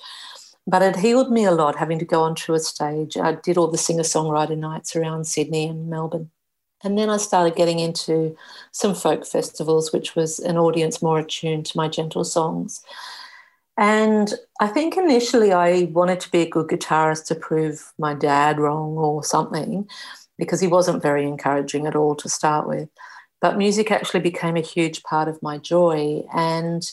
But 0.69 0.83
it 0.83 0.97
healed 0.97 1.31
me 1.31 1.45
a 1.45 1.51
lot 1.51 1.77
having 1.77 1.97
to 1.97 2.05
go 2.05 2.21
onto 2.21 2.53
a 2.53 2.59
stage. 2.59 3.17
I 3.17 3.33
did 3.33 3.57
all 3.57 3.69
the 3.69 3.77
singer 3.77 4.03
songwriter 4.03 4.55
nights 4.55 4.95
around 4.95 5.25
Sydney 5.25 5.67
and 5.67 5.89
Melbourne. 5.89 6.29
And 6.83 6.97
then 6.97 7.09
I 7.09 7.17
started 7.17 7.55
getting 7.55 7.79
into 7.79 8.37
some 8.71 8.93
folk 8.93 9.25
festivals, 9.25 9.91
which 9.91 10.15
was 10.15 10.37
an 10.37 10.57
audience 10.57 11.01
more 11.01 11.17
attuned 11.17 11.65
to 11.67 11.77
my 11.77 11.87
gentle 11.87 12.23
songs. 12.23 12.83
And 13.77 14.31
I 14.59 14.67
think 14.67 14.95
initially 14.95 15.51
I 15.53 15.89
wanted 15.91 16.19
to 16.21 16.31
be 16.31 16.41
a 16.41 16.49
good 16.49 16.67
guitarist 16.67 17.25
to 17.27 17.35
prove 17.35 17.91
my 17.97 18.13
dad 18.13 18.59
wrong 18.59 18.95
or 18.97 19.23
something 19.23 19.89
because 20.37 20.61
he 20.61 20.67
wasn't 20.67 21.01
very 21.01 21.25
encouraging 21.25 21.87
at 21.87 21.95
all 21.95 22.15
to 22.17 22.29
start 22.29 22.67
with. 22.67 22.89
But 23.41 23.57
music 23.57 23.89
actually 23.89 24.19
became 24.19 24.55
a 24.55 24.61
huge 24.61 25.01
part 25.01 25.27
of 25.27 25.41
my 25.41 25.57
joy. 25.57 26.23
And 26.31 26.83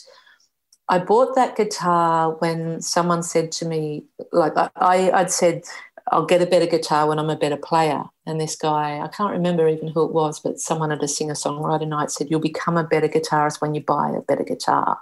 I 0.89 0.99
bought 0.99 1.35
that 1.35 1.55
guitar 1.55 2.31
when 2.39 2.81
someone 2.81 3.23
said 3.23 3.51
to 3.53 3.65
me, 3.65 4.05
like, 4.31 4.53
I, 4.55 5.11
I'd 5.11 5.31
said, 5.31 5.63
I'll 6.11 6.25
get 6.25 6.41
a 6.41 6.45
better 6.45 6.65
guitar 6.65 7.07
when 7.07 7.19
I'm 7.19 7.29
a 7.29 7.35
better 7.35 7.57
player. 7.57 8.03
And 8.25 8.39
this 8.39 8.55
guy, 8.55 8.99
I 8.99 9.09
can't 9.09 9.31
remember 9.31 9.67
even 9.67 9.89
who 9.89 10.05
it 10.05 10.13
was, 10.13 10.39
but 10.39 10.59
someone 10.59 10.91
at 10.91 11.03
a 11.03 11.07
singer 11.07 11.33
songwriter 11.33 11.87
night 11.87 12.11
said, 12.11 12.27
You'll 12.29 12.39
become 12.39 12.77
a 12.77 12.83
better 12.85 13.09
guitarist 13.09 13.59
when 13.61 13.75
you 13.75 13.81
buy 13.81 14.11
a 14.11 14.21
better 14.21 14.43
guitar. 14.43 14.97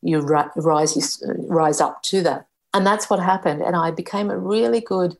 You 0.00 0.20
rise, 0.20 0.96
you 0.96 1.34
rise 1.48 1.80
up 1.80 2.02
to 2.04 2.22
that. 2.22 2.46
And 2.72 2.86
that's 2.86 3.10
what 3.10 3.20
happened. 3.20 3.60
And 3.60 3.76
I 3.76 3.90
became 3.90 4.30
a 4.30 4.38
really 4.38 4.80
good 4.80 5.16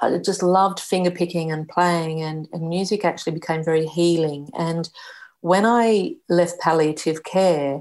I 0.00 0.18
just 0.18 0.42
loved 0.42 0.80
finger 0.80 1.10
picking 1.10 1.52
and 1.52 1.68
playing, 1.68 2.22
and, 2.22 2.48
and 2.52 2.68
music 2.68 3.04
actually 3.04 3.32
became 3.32 3.62
very 3.62 3.86
healing. 3.86 4.48
And 4.58 4.88
when 5.40 5.66
I 5.66 6.14
left 6.28 6.60
palliative 6.60 7.24
care, 7.24 7.80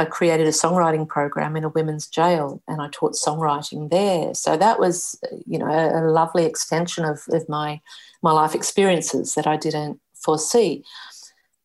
I 0.00 0.06
created 0.06 0.46
a 0.46 0.50
songwriting 0.50 1.06
program 1.06 1.56
in 1.56 1.64
a 1.64 1.68
women's 1.68 2.08
jail 2.08 2.62
and 2.66 2.80
I 2.80 2.88
taught 2.90 3.12
songwriting 3.12 3.90
there. 3.90 4.32
So 4.32 4.56
that 4.56 4.80
was, 4.80 5.20
you 5.46 5.58
know, 5.58 5.66
a, 5.66 6.00
a 6.00 6.08
lovely 6.10 6.46
extension 6.46 7.04
of, 7.04 7.20
of 7.28 7.46
my, 7.50 7.82
my 8.22 8.32
life 8.32 8.54
experiences 8.54 9.34
that 9.34 9.46
I 9.46 9.58
didn't 9.58 10.00
foresee. 10.14 10.84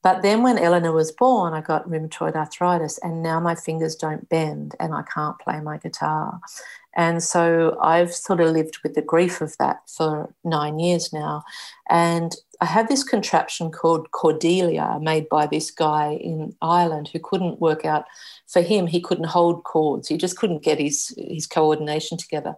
But 0.04 0.22
then 0.22 0.44
when 0.44 0.58
Eleanor 0.58 0.92
was 0.92 1.14
born, 1.14 1.54
I 1.54 1.62
got 1.62 1.88
rheumatoid 1.90 2.36
arthritis, 2.36 3.00
and 3.00 3.24
now 3.24 3.40
my 3.40 3.56
fingers 3.56 3.96
don't 3.96 4.28
bend 4.30 4.76
and 4.80 4.94
I 4.94 5.02
can't 5.02 5.40
play 5.40 5.62
my 5.62 5.78
guitar. 5.78 6.42
And 6.96 7.22
so 7.22 7.78
I've 7.82 8.14
sort 8.14 8.40
of 8.40 8.52
lived 8.52 8.80
with 8.84 8.96
the 8.96 9.02
grief 9.02 9.42
of 9.42 9.56
that 9.58 9.82
for 9.90 10.34
nine 10.44 10.80
years 10.80 11.12
now. 11.12 11.44
And 11.90 12.34
I 12.62 12.66
had 12.66 12.88
this 12.88 13.04
contraption 13.04 13.70
called 13.70 14.12
Cordelia 14.12 14.98
made 15.02 15.28
by 15.28 15.46
this 15.46 15.72
guy 15.72 16.14
in 16.22 16.56
Ireland 16.62 17.10
who 17.12 17.20
couldn't 17.20 17.60
work 17.60 17.84
out 17.84 18.06
for 18.48 18.62
him, 18.62 18.88
he 18.88 19.02
couldn't 19.02 19.26
hold 19.26 19.64
chords. 19.66 20.08
He 20.08 20.18
just 20.18 20.38
couldn't 20.38 20.64
get 20.64 20.80
his, 20.80 21.14
his 21.18 21.48
coordination 21.48 22.18
together. 22.18 22.56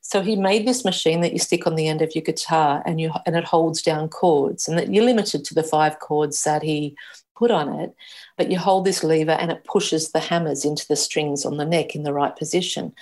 So 0.00 0.20
he 0.20 0.36
made 0.36 0.66
this 0.66 0.84
machine 0.84 1.20
that 1.22 1.32
you 1.32 1.38
stick 1.38 1.66
on 1.66 1.76
the 1.76 1.88
end 1.88 2.02
of 2.02 2.14
your 2.14 2.24
guitar 2.24 2.82
and 2.84 3.00
you 3.00 3.12
and 3.26 3.36
it 3.36 3.44
holds 3.44 3.82
down 3.82 4.08
chords 4.08 4.68
and 4.68 4.78
that 4.78 4.92
you're 4.92 5.04
limited 5.04 5.44
to 5.44 5.54
the 5.54 5.62
five 5.62 5.98
chords 5.98 6.42
that 6.44 6.62
he 6.62 6.96
put 7.38 7.50
on 7.50 7.68
it, 7.80 7.94
but 8.36 8.50
you 8.50 8.58
hold 8.58 8.84
this 8.84 9.04
lever 9.04 9.32
and 9.32 9.50
it 9.50 9.64
pushes 9.64 10.10
the 10.10 10.18
hammers 10.18 10.64
into 10.64 10.86
the 10.88 10.96
strings 10.96 11.44
on 11.44 11.56
the 11.56 11.64
neck 11.64 11.94
in 11.94 12.02
the 12.02 12.12
right 12.12 12.34
position. 12.36 12.92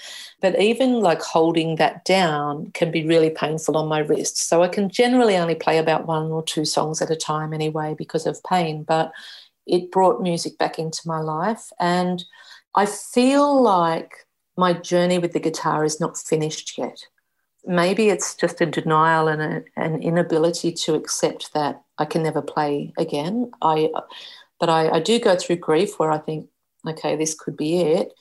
But 0.43 0.61
even 0.61 1.01
like 1.01 1.23
holding 1.23 1.77
that 1.77 2.05
down 2.05 2.71
can 2.73 2.91
be 2.91 3.07
really 3.07 3.31
painful 3.31 3.77
on 3.77 3.89
my 3.89 4.01
wrists. 4.01 4.43
So 4.43 4.63
I 4.63 4.69
can 4.69 4.91
generally 4.91 5.37
only 5.37 5.55
play 5.55 5.79
about 5.79 6.07
one 6.07 6.31
or 6.31 6.43
two 6.43 6.65
songs 6.65 7.01
at 7.01 7.11
a 7.11 7.17
time 7.17 7.55
anyway 7.55 7.95
because 7.97 8.27
of 8.27 8.43
pain. 8.45 8.83
But 8.83 9.13
it 9.67 9.91
brought 9.91 10.23
music 10.23 10.59
back 10.59 10.79
into 10.79 11.01
my 11.07 11.21
life. 11.21 11.71
And 11.81 12.25
I 12.75 12.87
feel 12.87 13.63
like 13.63 14.27
my 14.57 14.73
journey 14.73 15.19
with 15.19 15.33
the 15.33 15.41
guitar 15.41 15.85
is 15.85 16.01
not 16.01 16.19
finished 16.19 16.77
yet. 16.79 17.07
Maybe 17.67 18.09
it's 18.09 18.35
just 18.35 18.61
a 18.61 18.67
denial 18.67 19.29
and 19.29 19.43
a, 19.43 19.65
an 19.77 20.03
inability 20.03 20.73
to 20.73 20.95
accept 20.95 21.53
that 21.55 21.83
I 21.99 22.05
can 22.05 22.23
never 22.23 22.43
play 22.43 22.93
again. 22.97 23.51
I, 23.61 23.91
but 24.61 24.69
I, 24.69 24.89
I 24.91 25.01
do 25.01 25.19
go 25.19 25.37
through 25.37 25.57
grief 25.57 25.99
where 25.99 26.11
I 26.11 26.19
think, 26.19 26.49
okay, 26.87 27.17
this 27.17 27.35
could 27.35 27.57
be 27.57 27.81
it. 27.81 28.13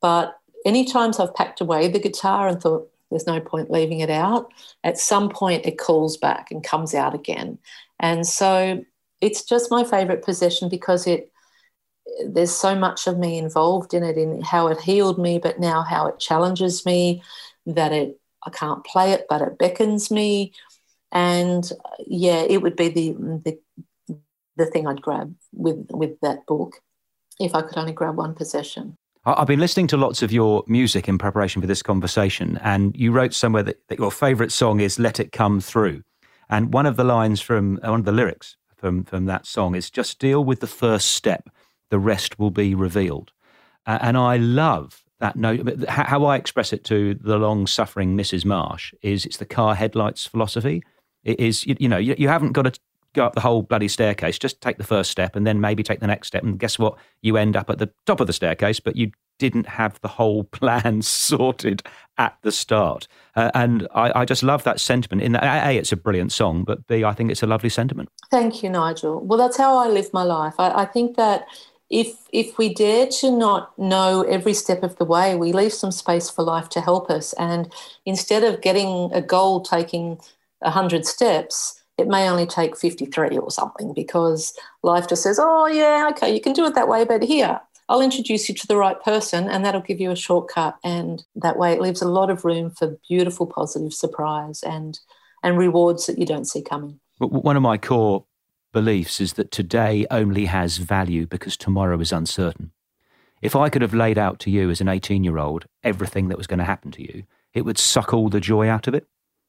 But 0.00 0.36
any 0.64 0.84
times 0.84 1.20
I've 1.20 1.34
packed 1.34 1.60
away 1.60 1.88
the 1.88 2.00
guitar 2.00 2.48
and 2.48 2.60
thought, 2.60 2.90
there's 3.10 3.26
no 3.26 3.40
point 3.40 3.70
leaving 3.70 4.00
it 4.00 4.10
out, 4.10 4.52
at 4.84 4.98
some 4.98 5.30
point 5.30 5.66
it 5.66 5.78
calls 5.78 6.16
back 6.16 6.50
and 6.50 6.62
comes 6.62 6.94
out 6.94 7.14
again. 7.14 7.58
And 7.98 8.26
so 8.26 8.84
it's 9.20 9.42
just 9.42 9.70
my 9.70 9.84
favorite 9.84 10.24
possession 10.24 10.68
because 10.68 11.06
it 11.06 11.30
there's 12.26 12.54
so 12.54 12.74
much 12.74 13.06
of 13.06 13.18
me 13.18 13.38
involved 13.38 13.94
in 13.94 14.02
it 14.02 14.16
in 14.16 14.40
how 14.40 14.66
it 14.66 14.80
healed 14.80 15.18
me 15.18 15.38
but 15.38 15.60
now 15.60 15.82
how 15.82 16.06
it 16.06 16.18
challenges 16.18 16.84
me 16.84 17.22
that 17.66 17.92
it 17.92 18.18
i 18.46 18.50
can't 18.50 18.84
play 18.84 19.12
it 19.12 19.26
but 19.28 19.42
it 19.42 19.58
beckons 19.58 20.10
me 20.10 20.52
and 21.12 21.72
yeah 22.06 22.42
it 22.42 22.62
would 22.62 22.76
be 22.76 22.88
the 22.88 23.12
the, 23.44 24.18
the 24.56 24.66
thing 24.66 24.86
i'd 24.86 25.02
grab 25.02 25.34
with 25.52 25.86
with 25.90 26.18
that 26.20 26.46
book 26.46 26.80
if 27.38 27.54
i 27.54 27.62
could 27.62 27.78
only 27.78 27.92
grab 27.92 28.16
one 28.16 28.34
possession 28.34 28.96
I've 29.26 29.46
been 29.46 29.60
listening 29.60 29.86
to 29.88 29.98
lots 29.98 30.22
of 30.22 30.32
your 30.32 30.64
music 30.66 31.06
in 31.06 31.18
preparation 31.18 31.60
for 31.60 31.68
this 31.68 31.82
conversation, 31.82 32.58
and 32.62 32.96
you 32.96 33.12
wrote 33.12 33.34
somewhere 33.34 33.62
that, 33.64 33.86
that 33.88 33.98
your 33.98 34.10
favourite 34.10 34.50
song 34.50 34.80
is 34.80 34.98
Let 34.98 35.20
It 35.20 35.30
Come 35.30 35.60
Through. 35.60 36.02
And 36.48 36.72
one 36.72 36.86
of 36.86 36.96
the 36.96 37.04
lines 37.04 37.38
from 37.38 37.76
one 37.82 38.00
of 38.00 38.06
the 38.06 38.12
lyrics 38.12 38.56
from, 38.76 39.04
from 39.04 39.26
that 39.26 39.46
song 39.46 39.74
is 39.74 39.90
just 39.90 40.18
deal 40.18 40.42
with 40.42 40.60
the 40.60 40.66
first 40.66 41.10
step, 41.10 41.50
the 41.90 41.98
rest 41.98 42.38
will 42.38 42.50
be 42.50 42.74
revealed. 42.74 43.30
Uh, 43.86 43.98
and 44.00 44.16
I 44.16 44.38
love 44.38 45.04
that 45.20 45.36
note. 45.36 45.84
How 45.88 46.24
I 46.24 46.36
express 46.36 46.72
it 46.72 46.84
to 46.84 47.14
the 47.14 47.38
long 47.38 47.66
suffering 47.66 48.16
Mrs. 48.16 48.44
Marsh 48.44 48.92
is 49.02 49.24
it's 49.24 49.36
the 49.36 49.46
car 49.46 49.74
headlights 49.74 50.26
philosophy. 50.26 50.82
It 51.24 51.38
is, 51.38 51.66
you, 51.66 51.76
you 51.78 51.88
know, 51.88 51.98
you, 51.98 52.14
you 52.18 52.28
haven't 52.28 52.52
got 52.52 52.62
to 52.62 52.80
go 53.14 53.24
up 53.24 53.34
the 53.34 53.40
whole 53.40 53.62
bloody 53.62 53.88
staircase. 53.88 54.38
Just 54.38 54.60
take 54.60 54.78
the 54.78 54.84
first 54.84 55.10
step 55.10 55.36
and 55.36 55.46
then 55.46 55.60
maybe 55.60 55.82
take 55.82 56.00
the 56.00 56.06
next 56.06 56.28
step. 56.28 56.42
And 56.42 56.58
guess 56.58 56.78
what? 56.78 56.96
You 57.22 57.36
end 57.36 57.56
up 57.56 57.70
at 57.70 57.78
the 57.78 57.90
top 58.06 58.20
of 58.20 58.26
the 58.26 58.32
staircase, 58.32 58.80
but 58.80 58.96
you 58.96 59.12
didn't 59.38 59.66
have 59.66 60.00
the 60.02 60.08
whole 60.08 60.44
plan 60.52 61.02
sorted 61.02 61.82
at 62.18 62.36
the 62.42 62.52
start. 62.52 63.08
Uh, 63.34 63.50
and 63.54 63.88
I, 63.94 64.20
I, 64.20 64.24
just 64.24 64.42
love 64.42 64.64
that 64.64 64.80
sentiment. 64.80 65.22
In 65.22 65.32
that, 65.32 65.66
A, 65.66 65.76
it's 65.76 65.92
a 65.92 65.96
brilliant 65.96 66.32
song, 66.32 66.64
but 66.64 66.86
B, 66.86 67.04
I 67.04 67.14
think 67.14 67.30
it's 67.30 67.42
a 67.42 67.46
lovely 67.46 67.70
sentiment. 67.70 68.10
Thank 68.30 68.62
you, 68.62 68.68
Nigel. 68.68 69.20
Well, 69.20 69.38
that's 69.38 69.56
how 69.56 69.76
I 69.76 69.88
live 69.88 70.12
my 70.12 70.24
life. 70.24 70.54
I, 70.58 70.82
I 70.82 70.84
think 70.84 71.16
that 71.16 71.46
if 71.90 72.16
if 72.32 72.56
we 72.56 72.72
dare 72.72 73.06
to 73.06 73.36
not 73.36 73.76
know 73.78 74.22
every 74.22 74.54
step 74.54 74.82
of 74.82 74.96
the 74.96 75.04
way, 75.04 75.34
we 75.34 75.52
leave 75.52 75.72
some 75.72 75.90
space 75.90 76.30
for 76.30 76.42
life 76.42 76.68
to 76.70 76.80
help 76.80 77.10
us. 77.10 77.32
And 77.34 77.72
instead 78.06 78.44
of 78.44 78.62
getting 78.62 79.10
a 79.12 79.20
goal 79.20 79.60
taking 79.60 80.18
hundred 80.62 81.04
steps, 81.04 81.80
it 81.98 82.08
may 82.08 82.28
only 82.28 82.46
take 82.46 82.76
53 82.76 83.38
or 83.38 83.50
something 83.50 83.92
because 83.92 84.54
life 84.82 85.08
just 85.08 85.22
says, 85.22 85.38
oh, 85.40 85.66
yeah, 85.66 86.08
okay, 86.12 86.32
you 86.32 86.40
can 86.40 86.52
do 86.52 86.64
it 86.64 86.74
that 86.74 86.88
way, 86.88 87.04
but 87.04 87.22
here, 87.22 87.60
I'll 87.88 88.00
introduce 88.00 88.48
you 88.48 88.54
to 88.54 88.66
the 88.66 88.76
right 88.76 89.00
person 89.02 89.48
and 89.48 89.64
that'll 89.64 89.80
give 89.80 90.00
you 90.00 90.10
a 90.10 90.16
shortcut. 90.16 90.78
And 90.84 91.24
that 91.34 91.58
way 91.58 91.72
it 91.72 91.80
leaves 91.80 92.00
a 92.00 92.08
lot 92.08 92.30
of 92.30 92.44
room 92.44 92.70
for 92.70 92.96
beautiful, 93.08 93.46
positive 93.46 93.92
surprise 93.92 94.62
and, 94.62 94.98
and 95.42 95.58
rewards 95.58 96.06
that 96.06 96.18
you 96.18 96.24
don't 96.24 96.46
see 96.46 96.62
coming. 96.62 97.00
One 97.18 97.56
of 97.56 97.62
my 97.62 97.76
core 97.78 98.24
beliefs 98.72 99.20
is 99.20 99.34
that 99.34 99.50
today 99.50 100.06
only 100.10 100.46
has 100.46 100.78
value 100.78 101.26
because 101.26 101.56
tomorrow 101.56 101.98
is 102.00 102.12
uncertain. 102.12 102.72
If 103.42 103.56
I 103.56 103.68
could 103.68 103.82
have 103.82 103.94
laid 103.94 104.18
out 104.18 104.38
to 104.40 104.50
you 104.50 104.70
as 104.70 104.80
an 104.80 104.88
18 104.88 105.24
year 105.24 105.38
old 105.38 105.66
everything 105.82 106.28
that 106.28 106.38
was 106.38 106.46
going 106.46 106.58
to 106.58 106.64
happen 106.64 106.90
to 106.92 107.02
you, 107.02 107.24
it 107.54 107.62
would 107.62 107.78
suck 107.78 108.12
all 108.12 108.28
the 108.28 108.40
joy 108.40 108.68
out 108.68 108.86
of 108.86 108.94
it. 108.94 109.06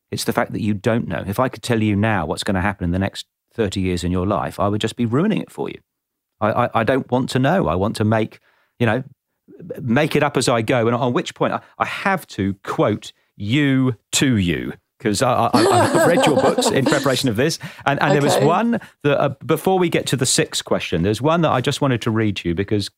It's 0.09 0.23
the 0.23 0.33
fact 0.33 0.51
that 0.53 0.61
you 0.61 0.73
don't 0.73 1.07
know. 1.07 1.23
If 1.25 1.39
I 1.39 1.49
could 1.49 1.63
tell 1.63 1.81
you 1.81 1.95
now 1.95 2.25
what's 2.25 2.43
going 2.43 2.55
to 2.55 2.61
happen 2.61 2.85
in 2.85 2.91
the 2.91 2.99
next 2.99 3.25
30 3.53 3.81
years 3.81 4.03
in 4.03 4.11
your 4.11 4.25
life, 4.25 4.59
I 4.59 4.67
would 4.67 4.81
just 4.81 4.95
be 4.95 5.05
ruining 5.05 5.41
it 5.41 5.51
for 5.51 5.69
you. 5.69 5.79
I, 6.39 6.65
I, 6.65 6.69
I 6.81 6.83
don't 6.83 7.09
want 7.11 7.29
to 7.31 7.39
know. 7.39 7.67
I 7.67 7.75
want 7.75 7.95
to 7.97 8.03
make, 8.03 8.39
you 8.79 8.85
know, 8.85 9.03
make 9.81 10.15
it 10.15 10.23
up 10.23 10.37
as 10.37 10.49
I 10.49 10.61
go. 10.61 10.87
And 10.87 10.95
on 10.95 11.13
which 11.13 11.35
point 11.35 11.53
I, 11.53 11.61
I 11.77 11.85
have 11.85 12.25
to 12.27 12.55
quote 12.63 13.13
you 13.35 13.95
to 14.13 14.37
you 14.37 14.73
because 15.01 15.23
I, 15.23 15.49
have 15.53 16.07
read 16.07 16.25
your 16.27 16.35
books 16.35 16.69
in 16.69 16.85
preparation 16.95 17.27
of 17.27 17.35
this, 17.35 17.57
and, 17.85 17.99
and 17.99 18.11
okay. 18.11 18.19
there 18.19 18.21
was 18.21 18.45
one 18.45 18.79
that 19.03 19.19
uh, 19.19 19.29
before 19.43 19.79
we 19.79 19.89
get 19.89 20.05
to 20.07 20.15
the 20.15 20.27
sixth 20.27 20.63
question, 20.63 21.01
there's 21.01 21.21
one 21.21 21.41
that 21.41 21.51
I 21.51 21.59
just 21.59 21.81
wanted 21.81 22.01
to 22.03 22.11
read 22.11 22.35
to 22.37 22.49
you 22.49 22.55
because 22.55 22.91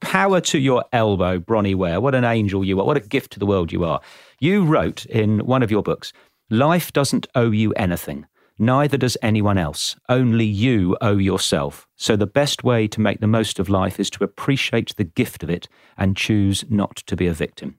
power 0.00 0.40
to 0.42 0.58
your 0.58 0.84
elbow, 0.92 1.40
Bronnie 1.40 1.74
Ware. 1.74 2.00
What 2.00 2.14
an 2.14 2.24
angel 2.24 2.64
you 2.64 2.78
are! 2.80 2.84
What 2.84 2.96
a 2.96 3.00
gift 3.00 3.32
to 3.32 3.38
the 3.40 3.46
world 3.46 3.72
you 3.72 3.84
are. 3.84 4.00
You 4.38 4.64
wrote 4.64 5.04
in 5.06 5.40
one 5.40 5.64
of 5.64 5.70
your 5.70 5.82
books, 5.82 6.12
"Life 6.48 6.92
doesn't 6.92 7.26
owe 7.34 7.50
you 7.50 7.72
anything. 7.72 8.26
Neither 8.60 8.96
does 8.96 9.16
anyone 9.22 9.56
else. 9.56 9.96
Only 10.08 10.44
you 10.44 10.96
owe 11.00 11.18
yourself. 11.18 11.86
So 11.96 12.16
the 12.16 12.26
best 12.26 12.64
way 12.64 12.88
to 12.88 13.00
make 13.00 13.20
the 13.20 13.28
most 13.28 13.60
of 13.60 13.68
life 13.68 14.00
is 14.00 14.10
to 14.10 14.24
appreciate 14.24 14.96
the 14.96 15.04
gift 15.04 15.44
of 15.44 15.50
it 15.50 15.68
and 15.96 16.16
choose 16.16 16.64
not 16.68 16.96
to 17.06 17.14
be 17.14 17.28
a 17.28 17.32
victim. 17.32 17.78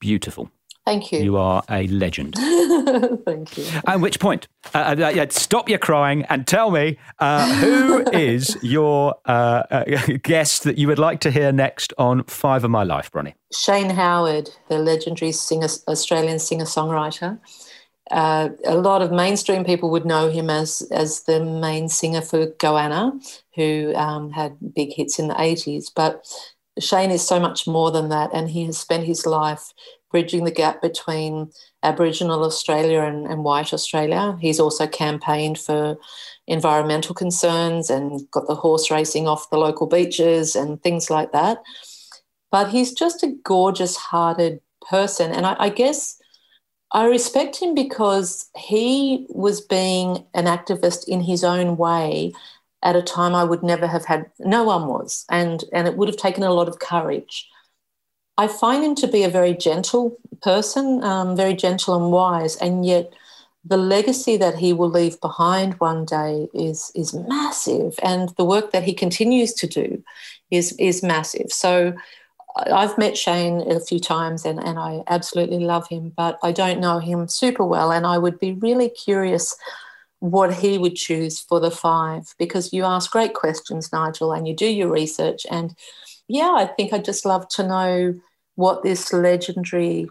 Beautiful. 0.00 0.50
Thank 0.84 1.12
you. 1.12 1.20
You 1.20 1.36
are 1.36 1.62
a 1.70 1.86
legend. 1.86 2.34
Thank 3.24 3.56
you. 3.56 3.64
At 3.86 4.00
which 4.00 4.18
point, 4.18 4.48
uh, 4.74 4.78
uh, 4.78 5.26
stop 5.30 5.68
your 5.68 5.78
crying 5.78 6.24
and 6.24 6.44
tell 6.44 6.72
me 6.72 6.98
uh, 7.20 7.54
who 7.54 8.04
is 8.12 8.58
your 8.62 9.14
uh, 9.24 9.62
uh, 9.70 9.84
guest 10.22 10.64
that 10.64 10.78
you 10.78 10.88
would 10.88 10.98
like 10.98 11.20
to 11.20 11.30
hear 11.30 11.52
next 11.52 11.92
on 11.98 12.24
Five 12.24 12.64
of 12.64 12.70
My 12.70 12.82
Life, 12.82 13.12
Bronnie? 13.12 13.34
Shane 13.56 13.90
Howard, 13.90 14.50
the 14.68 14.78
legendary 14.78 15.30
singer, 15.30 15.68
Australian 15.86 16.40
singer 16.40 16.64
songwriter. 16.64 17.38
Uh, 18.10 18.48
a 18.64 18.74
lot 18.74 19.02
of 19.02 19.12
mainstream 19.12 19.64
people 19.64 19.88
would 19.88 20.04
know 20.04 20.28
him 20.28 20.50
as 20.50 20.82
as 20.90 21.22
the 21.22 21.42
main 21.42 21.88
singer 21.88 22.20
for 22.20 22.46
Goanna, 22.46 23.12
who 23.54 23.94
um, 23.94 24.32
had 24.32 24.56
big 24.74 24.92
hits 24.92 25.20
in 25.20 25.28
the 25.28 25.34
80s. 25.34 25.92
But 25.94 26.26
Shane 26.80 27.12
is 27.12 27.26
so 27.26 27.38
much 27.38 27.66
more 27.66 27.90
than 27.92 28.08
that, 28.08 28.30
and 28.34 28.50
he 28.50 28.64
has 28.66 28.78
spent 28.78 29.04
his 29.04 29.24
life 29.24 29.72
bridging 30.12 30.44
the 30.44 30.52
gap 30.52 30.80
between 30.80 31.50
Aboriginal 31.82 32.44
Australia 32.44 33.00
and, 33.00 33.26
and 33.26 33.42
white 33.42 33.72
Australia. 33.72 34.38
He's 34.40 34.60
also 34.60 34.86
campaigned 34.86 35.58
for 35.58 35.96
environmental 36.46 37.14
concerns 37.14 37.90
and 37.90 38.30
got 38.30 38.46
the 38.46 38.54
horse 38.54 38.90
racing 38.90 39.26
off 39.26 39.50
the 39.50 39.58
local 39.58 39.88
beaches 39.88 40.54
and 40.54 40.80
things 40.82 41.10
like 41.10 41.32
that. 41.32 41.62
But 42.52 42.68
he's 42.70 42.92
just 42.92 43.24
a 43.24 43.34
gorgeous 43.42 43.96
hearted 43.96 44.60
person. 44.88 45.32
And 45.32 45.46
I, 45.46 45.56
I 45.58 45.68
guess 45.70 46.20
I 46.92 47.06
respect 47.06 47.56
him 47.60 47.74
because 47.74 48.50
he 48.56 49.26
was 49.30 49.60
being 49.60 50.26
an 50.34 50.44
activist 50.44 51.08
in 51.08 51.22
his 51.22 51.42
own 51.42 51.76
way 51.76 52.32
at 52.82 52.96
a 52.96 53.02
time 53.02 53.34
I 53.34 53.44
would 53.44 53.62
never 53.62 53.86
have 53.86 54.04
had, 54.04 54.30
no 54.40 54.64
one 54.64 54.88
was, 54.88 55.24
and, 55.30 55.64
and 55.72 55.86
it 55.86 55.96
would 55.96 56.08
have 56.08 56.16
taken 56.16 56.42
a 56.42 56.52
lot 56.52 56.68
of 56.68 56.80
courage. 56.80 57.48
I 58.38 58.48
find 58.48 58.84
him 58.84 58.94
to 58.96 59.08
be 59.08 59.22
a 59.22 59.28
very 59.28 59.54
gentle 59.54 60.18
person, 60.40 61.02
um, 61.04 61.36
very 61.36 61.54
gentle 61.54 61.94
and 61.94 62.10
wise, 62.12 62.56
and 62.56 62.84
yet 62.84 63.12
the 63.64 63.76
legacy 63.76 64.36
that 64.38 64.56
he 64.56 64.72
will 64.72 64.88
leave 64.88 65.20
behind 65.20 65.74
one 65.74 66.04
day 66.04 66.48
is 66.54 66.90
is 66.94 67.14
massive, 67.14 67.98
and 68.02 68.30
the 68.36 68.44
work 68.44 68.72
that 68.72 68.84
he 68.84 68.94
continues 68.94 69.52
to 69.54 69.66
do 69.66 70.02
is 70.50 70.72
is 70.78 71.02
massive. 71.02 71.52
So 71.52 71.94
I've 72.56 72.98
met 72.98 73.16
Shane 73.16 73.60
a 73.70 73.80
few 73.80 73.98
times 73.98 74.44
and, 74.44 74.58
and 74.62 74.78
I 74.78 75.02
absolutely 75.06 75.60
love 75.60 75.88
him, 75.88 76.12
but 76.16 76.38
I 76.42 76.52
don't 76.52 76.80
know 76.80 76.98
him 76.98 77.28
super 77.28 77.64
well. 77.64 77.92
And 77.92 78.06
I 78.06 78.18
would 78.18 78.38
be 78.38 78.52
really 78.52 78.90
curious 78.90 79.56
what 80.18 80.54
he 80.54 80.78
would 80.78 80.94
choose 80.94 81.40
for 81.40 81.58
the 81.60 81.70
five 81.70 82.34
because 82.38 82.72
you 82.72 82.84
ask 82.84 83.10
great 83.10 83.34
questions, 83.34 83.92
Nigel, 83.92 84.32
and 84.32 84.46
you 84.46 84.54
do 84.54 84.66
your 84.66 84.88
research. 84.88 85.46
And 85.50 85.74
yeah, 86.28 86.54
I 86.56 86.66
think 86.66 86.92
I'd 86.92 87.04
just 87.04 87.24
love 87.24 87.48
to 87.50 87.66
know 87.66 88.14
what 88.54 88.82
this 88.82 89.12
legendary 89.12 90.08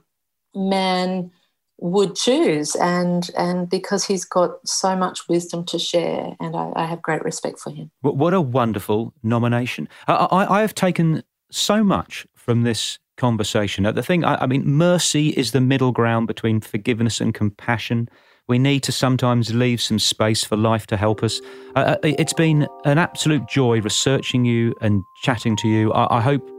man 0.56 1.32
would 1.78 2.16
choose 2.16 2.76
and 2.76 3.32
and 3.36 3.68
because 3.68 4.06
he's 4.06 4.24
got 4.24 4.52
so 4.68 4.96
much 4.96 5.28
wisdom 5.28 5.66
to 5.66 5.80
share 5.80 6.36
and 6.40 6.56
I, 6.56 6.72
I 6.76 6.86
have 6.86 7.02
great 7.02 7.24
respect 7.24 7.60
for 7.60 7.72
him. 7.72 7.90
What 8.02 8.36
a 8.36 8.42
wonderful 8.42 9.14
nomination. 9.24 9.90
I, 10.08 10.14
I, 10.14 10.58
I 10.58 10.62
have 10.62 10.76
taken 10.76 11.24
so 11.50 11.84
much 11.84 12.28
from 12.36 12.64
this 12.64 13.00
conversation. 13.18 13.84
The 13.84 14.04
thing, 14.04 14.24
I, 14.24 14.44
I 14.44 14.46
mean, 14.48 14.66
mercy 14.66 15.30
is 15.30 15.52
the 15.52 15.62
middle 15.62 15.92
ground 15.92 16.28
between 16.28 16.62
forgiveness 16.62 17.20
and 17.20 17.34
compassion. 17.34 18.10
We 18.48 18.60
need 18.60 18.84
to 18.84 18.92
sometimes 18.92 19.54
leave 19.54 19.82
some 19.82 20.00
space 20.00 20.44
for 20.44 20.58
life 20.58 20.88
to 20.88 20.98
help 20.98 21.24
us. 21.24 21.40
Uh, 21.76 21.80
uh 21.80 21.98
it's 22.04 22.34
been 22.34 22.68
an 22.86 22.98
absolute 22.98 23.48
joy 23.48 23.82
researching 23.82 24.46
you 24.46 24.74
and 24.82 25.04
chatting 25.24 25.56
to 25.58 25.68
you. 25.68 25.94
I, 25.94 26.18
I 26.18 26.22
hope 26.22 26.50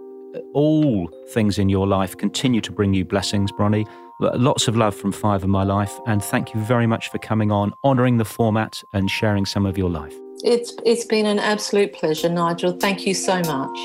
all 0.54 1.10
things 1.28 1.58
in 1.58 1.68
your 1.68 1.86
life 1.86 2.16
continue 2.16 2.60
to 2.60 2.72
bring 2.72 2.94
you 2.94 3.04
blessings, 3.04 3.52
Bronnie. 3.52 3.86
Lots 4.20 4.68
of 4.68 4.76
love 4.76 4.94
from 4.94 5.10
Five 5.10 5.42
of 5.42 5.48
My 5.48 5.64
Life, 5.64 5.98
and 6.06 6.22
thank 6.22 6.54
you 6.54 6.60
very 6.60 6.86
much 6.86 7.10
for 7.10 7.18
coming 7.18 7.50
on, 7.50 7.72
honouring 7.82 8.18
the 8.18 8.24
format, 8.24 8.80
and 8.92 9.10
sharing 9.10 9.44
some 9.44 9.66
of 9.66 9.76
your 9.76 9.90
life. 9.90 10.14
It's 10.44 10.74
it's 10.86 11.04
been 11.04 11.26
an 11.26 11.38
absolute 11.38 11.92
pleasure, 11.92 12.28
Nigel. 12.28 12.72
Thank 12.72 13.06
you 13.06 13.14
so 13.14 13.36
much. 13.36 13.78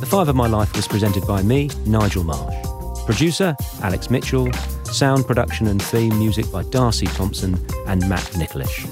The 0.00 0.06
Five 0.08 0.28
of 0.28 0.36
My 0.36 0.46
Life 0.46 0.74
was 0.74 0.88
presented 0.88 1.26
by 1.26 1.42
me, 1.42 1.70
Nigel 1.86 2.24
Marsh. 2.24 2.73
Producer, 3.04 3.56
Alex 3.82 4.10
Mitchell. 4.10 4.52
Sound 4.84 5.26
production 5.26 5.66
and 5.66 5.82
theme 5.82 6.16
music 6.18 6.50
by 6.50 6.62
Darcy 6.64 7.06
Thompson 7.06 7.54
and 7.86 8.08
Matt 8.08 8.22
Nicholish. 8.34 8.86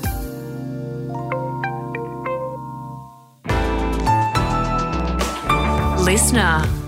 Listener. 6.05 6.82